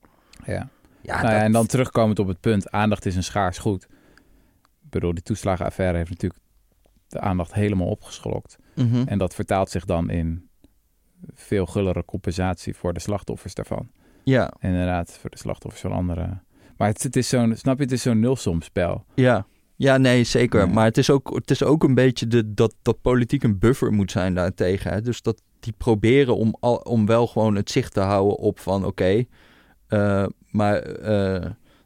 [0.45, 0.69] ja.
[1.01, 3.83] Ja, Nou dat- en dan terugkomend op het punt, aandacht is een schaars goed.
[4.83, 6.41] Ik bedoel, die toeslagenaffaire heeft natuurlijk
[7.07, 8.57] de aandacht helemaal opgeslokt.
[8.75, 9.03] Mhm.
[9.07, 10.49] En dat vertaalt zich dan in
[11.33, 13.89] veel gullere compensatie voor de slachtoffers daarvan.
[14.23, 16.43] Ja, inderdaad, voor de slachtoffers van anderen.
[16.77, 19.05] Maar het, het is zo'n, snap je, het is zo'n nulsomspel.
[19.15, 19.45] Ja,
[19.76, 20.69] ja nee, zeker.
[20.69, 23.91] Maar het is ook, het is ook een beetje de, dat, dat politiek een buffer
[23.93, 24.91] moet zijn daartegen.
[24.91, 25.01] Hè?
[25.01, 28.86] Dus dat die proberen om, al, om wel gewoon het zicht te houden op van
[28.86, 29.23] oké,
[29.88, 31.41] eh, maar eh,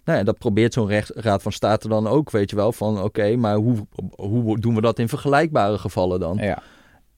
[0.06, 3.02] nou ja, dat probeert zo'n recht- raad van state dan ook, weet je wel, van
[3.02, 6.38] oké, maar hoe, hoe doen we dat in vergelijkbare gevallen dan?
[6.38, 6.62] Ja,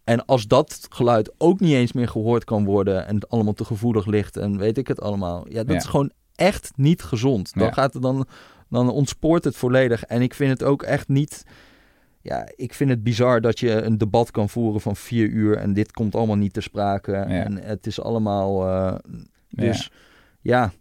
[0.03, 3.65] En als dat geluid ook niet eens meer gehoord kan worden en het allemaal te
[3.65, 5.75] gevoelig ligt en weet ik het allemaal, ja, dat Ja.
[5.75, 7.53] is gewoon echt niet gezond.
[7.53, 7.73] Dan Ja.
[7.73, 8.25] gaat het dan,
[8.71, 10.03] dan ontspoort het volledig.
[10.03, 11.43] En ik vind het ook echt niet.
[12.21, 15.73] Ja, ik vind het bizar dat je een debat kan voeren van vier uur en
[15.73, 17.13] dit komt allemaal niet te sprake.
[17.13, 18.67] En het is allemaal.
[18.67, 18.95] eh,
[19.49, 19.91] dus
[20.41, 20.71] ja.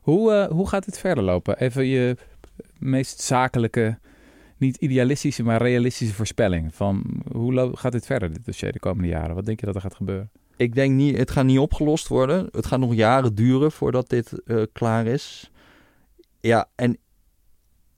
[0.00, 1.58] Hoe, eh, hoe gaat het verder lopen?
[1.58, 2.16] Even je
[2.78, 3.98] meest zakelijke,
[4.56, 6.74] niet idealistische, maar realistische voorspelling.
[6.74, 9.34] Van hoe gaat dit verder, dit dossier, de komende jaren?
[9.34, 10.30] Wat denk je dat er gaat gebeuren?
[10.56, 12.48] Ik denk niet, het gaat niet opgelost worden.
[12.52, 15.50] Het gaat nog jaren duren voordat dit eh, klaar is.
[16.46, 16.96] Ja, en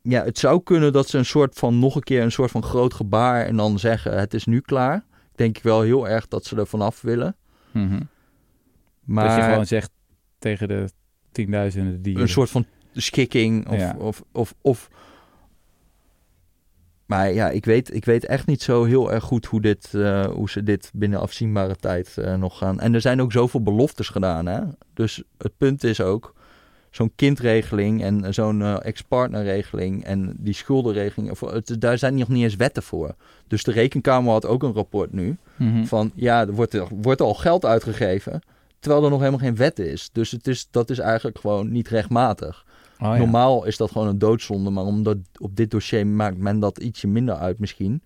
[0.03, 2.63] ja, het zou kunnen dat ze een soort van nog een keer een soort van
[2.63, 5.05] groot gebaar en dan zeggen het is nu klaar.
[5.35, 7.37] Denk ik wel heel erg dat ze er vanaf willen.
[7.73, 8.01] Mhm.
[9.05, 9.91] Maar Dat je gewoon zegt
[10.39, 10.89] tegen de
[11.33, 12.19] tienduizenden die...
[12.19, 13.97] een soort van schikking of, Ja.
[13.99, 14.89] of, of, of
[17.07, 20.27] maar ja, ik weet, ik weet echt niet zo heel erg goed hoe, dit, eh,
[20.27, 22.81] hoe ze dit binnen afzienbare tijd eh, nog gaan.
[22.81, 24.47] En er zijn ook zoveel beloftes gedaan.
[24.47, 24.61] Hè?
[24.95, 26.35] Dus het punt is ook,
[26.91, 32.43] zo'n kindregeling en zo'n eh, ex-partnerregeling en die schuldenregeling, of, het, daar zijn nog niet
[32.43, 33.15] eens wetten voor.
[33.47, 35.85] Dus de Rekenkamer had ook een rapport nu Mhm.
[35.85, 38.41] van ja, er wordt, er wordt al geld uitgegeven,
[38.79, 40.09] terwijl er nog helemaal geen wet is.
[40.13, 42.65] Dus het is, dat is eigenlijk gewoon niet rechtmatig.
[42.99, 43.17] Oh, ja.
[43.17, 47.07] Normaal is dat gewoon een doodzonde, maar omdat op dit dossier maakt men dat ietsje
[47.07, 48.03] minder uit misschien.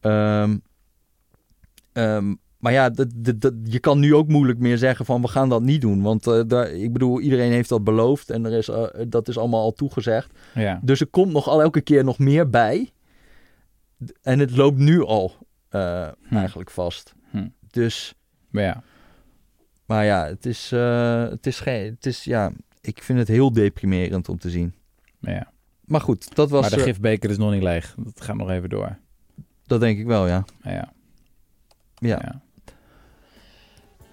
[0.00, 0.56] Ehm,
[1.92, 2.34] ehm,
[2.64, 5.48] maar ja, dat, dat, dat- je kan nu ook moeilijk meer zeggen van we gaan
[5.48, 6.02] dat niet doen.
[6.02, 9.38] Want eh, daar, ik bedoel, iedereen heeft dat beloofd en er is, eh, dat is
[9.38, 10.38] allemaal al toegezegd.
[10.54, 10.80] Ja.
[10.82, 12.90] Dus er komt nog al elke keer nog meer bij.
[14.22, 15.32] En het loopt nu al
[15.68, 16.36] eh, Hm.
[16.36, 17.14] eigenlijk vast.
[17.30, 17.48] Hm.
[17.70, 18.14] Dus,
[18.50, 18.82] Maar ja,
[19.86, 20.70] maar ja, het is,
[21.30, 24.74] het is geen, het is, ja, ik vind het heel deprimerend om te zien.
[25.18, 25.52] maar ja.
[25.84, 27.94] Maar goed, dat was, maar de gifbeker is nog niet leeg.
[27.98, 28.96] Dat gaat nog even door.
[29.66, 30.44] dat denk ik wel, ja.
[30.62, 30.92] Ja,
[31.98, 32.42] ja.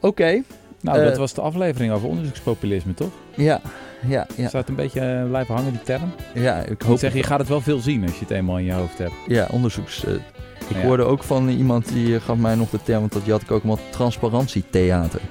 [0.02, 0.42] Oké.
[0.82, 3.12] Nou, Eh, dat was de aflevering over onderzoekspopulisme, toch?
[3.36, 3.62] Ja,
[4.08, 6.12] ja, ja, Staat een beetje eh, blijven hangen, die term?
[6.34, 6.58] ja.
[6.60, 8.66] Ik Ik hoop zeg, je gaat het wel veel zien als je het eenmaal in
[8.66, 9.14] je hoofd hebt.
[9.28, 10.06] Ja, onderzoeks.
[10.06, 10.82] eh, ik Ja.
[10.82, 13.52] hoorde ook van iemand die eh, gaf mij nog de term, want dat had ik
[13.52, 15.22] ook allemaal transparantietheater.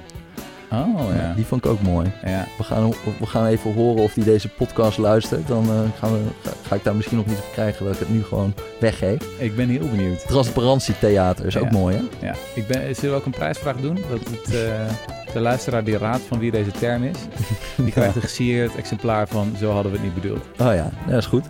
[0.71, 1.33] Oh, ja.
[1.35, 2.11] Die vond ik ook mooi.
[2.25, 5.47] Ja, We gaan, we gaan even horen of hij deze podcast luistert.
[5.47, 7.99] Dan eh, gaan we, ga, ga ik daar misschien nog iets op krijgen dat ik
[7.99, 9.17] het nu gewoon weggeef.
[9.37, 10.27] ik ben heel benieuwd.
[10.27, 12.25] Transparantietheater is ook mooi, hè?
[12.27, 12.35] Ja.
[12.55, 13.97] Ik ben, zullen we ook een prijsvraag doen?
[14.09, 17.17] Dat het, eh, de luisteraar die raadt van wie deze term is,
[17.83, 20.45] die krijgt een gesierd exemplaar van Zo hadden we het niet bedoeld.
[20.59, 21.45] Oh ja, dat is goed.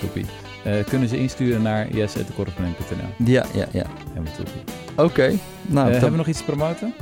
[0.00, 0.26] Toepie.
[0.64, 3.26] Eh, kunnen ze insturen naar yes.decorrespondent.nl.
[3.26, 3.84] Ja, ja, ja.
[4.12, 4.32] Helemaal.
[4.96, 5.26] Oké.
[5.26, 5.38] Nou,
[5.84, 6.94] dan- hebben we nog iets te promoten?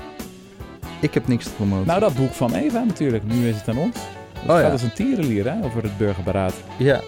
[1.01, 1.87] Ik heb niks te promoten.
[1.87, 3.25] Nou, dat boek van Eva natuurlijk.
[3.25, 3.97] Nu is het aan ons.
[4.33, 4.71] Het Oh, gaat ja.
[4.71, 6.55] als een tierenlier hè, over het burgerberaad.
[6.79, 7.01] Ja,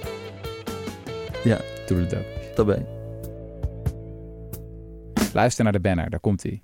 [1.87, 2.57] Doe het ook.
[2.57, 2.87] daarbij.
[5.33, 6.63] Luister naar de banner, daar komt hij.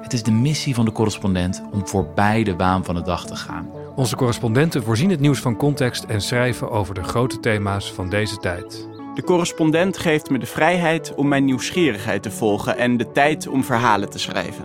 [0.00, 3.36] Het is de missie van de correspondent om voorbij de waan van de dag te
[3.36, 3.70] gaan.
[3.96, 8.36] Onze correspondenten voorzien het nieuws van context en schrijven over de grote thema's van deze
[8.36, 8.88] tijd.
[9.14, 13.64] De correspondent geeft me de vrijheid om mijn nieuwsgierigheid te volgen en de tijd om
[13.64, 14.64] verhalen te schrijven.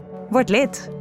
[0.31, 1.00] Word lid.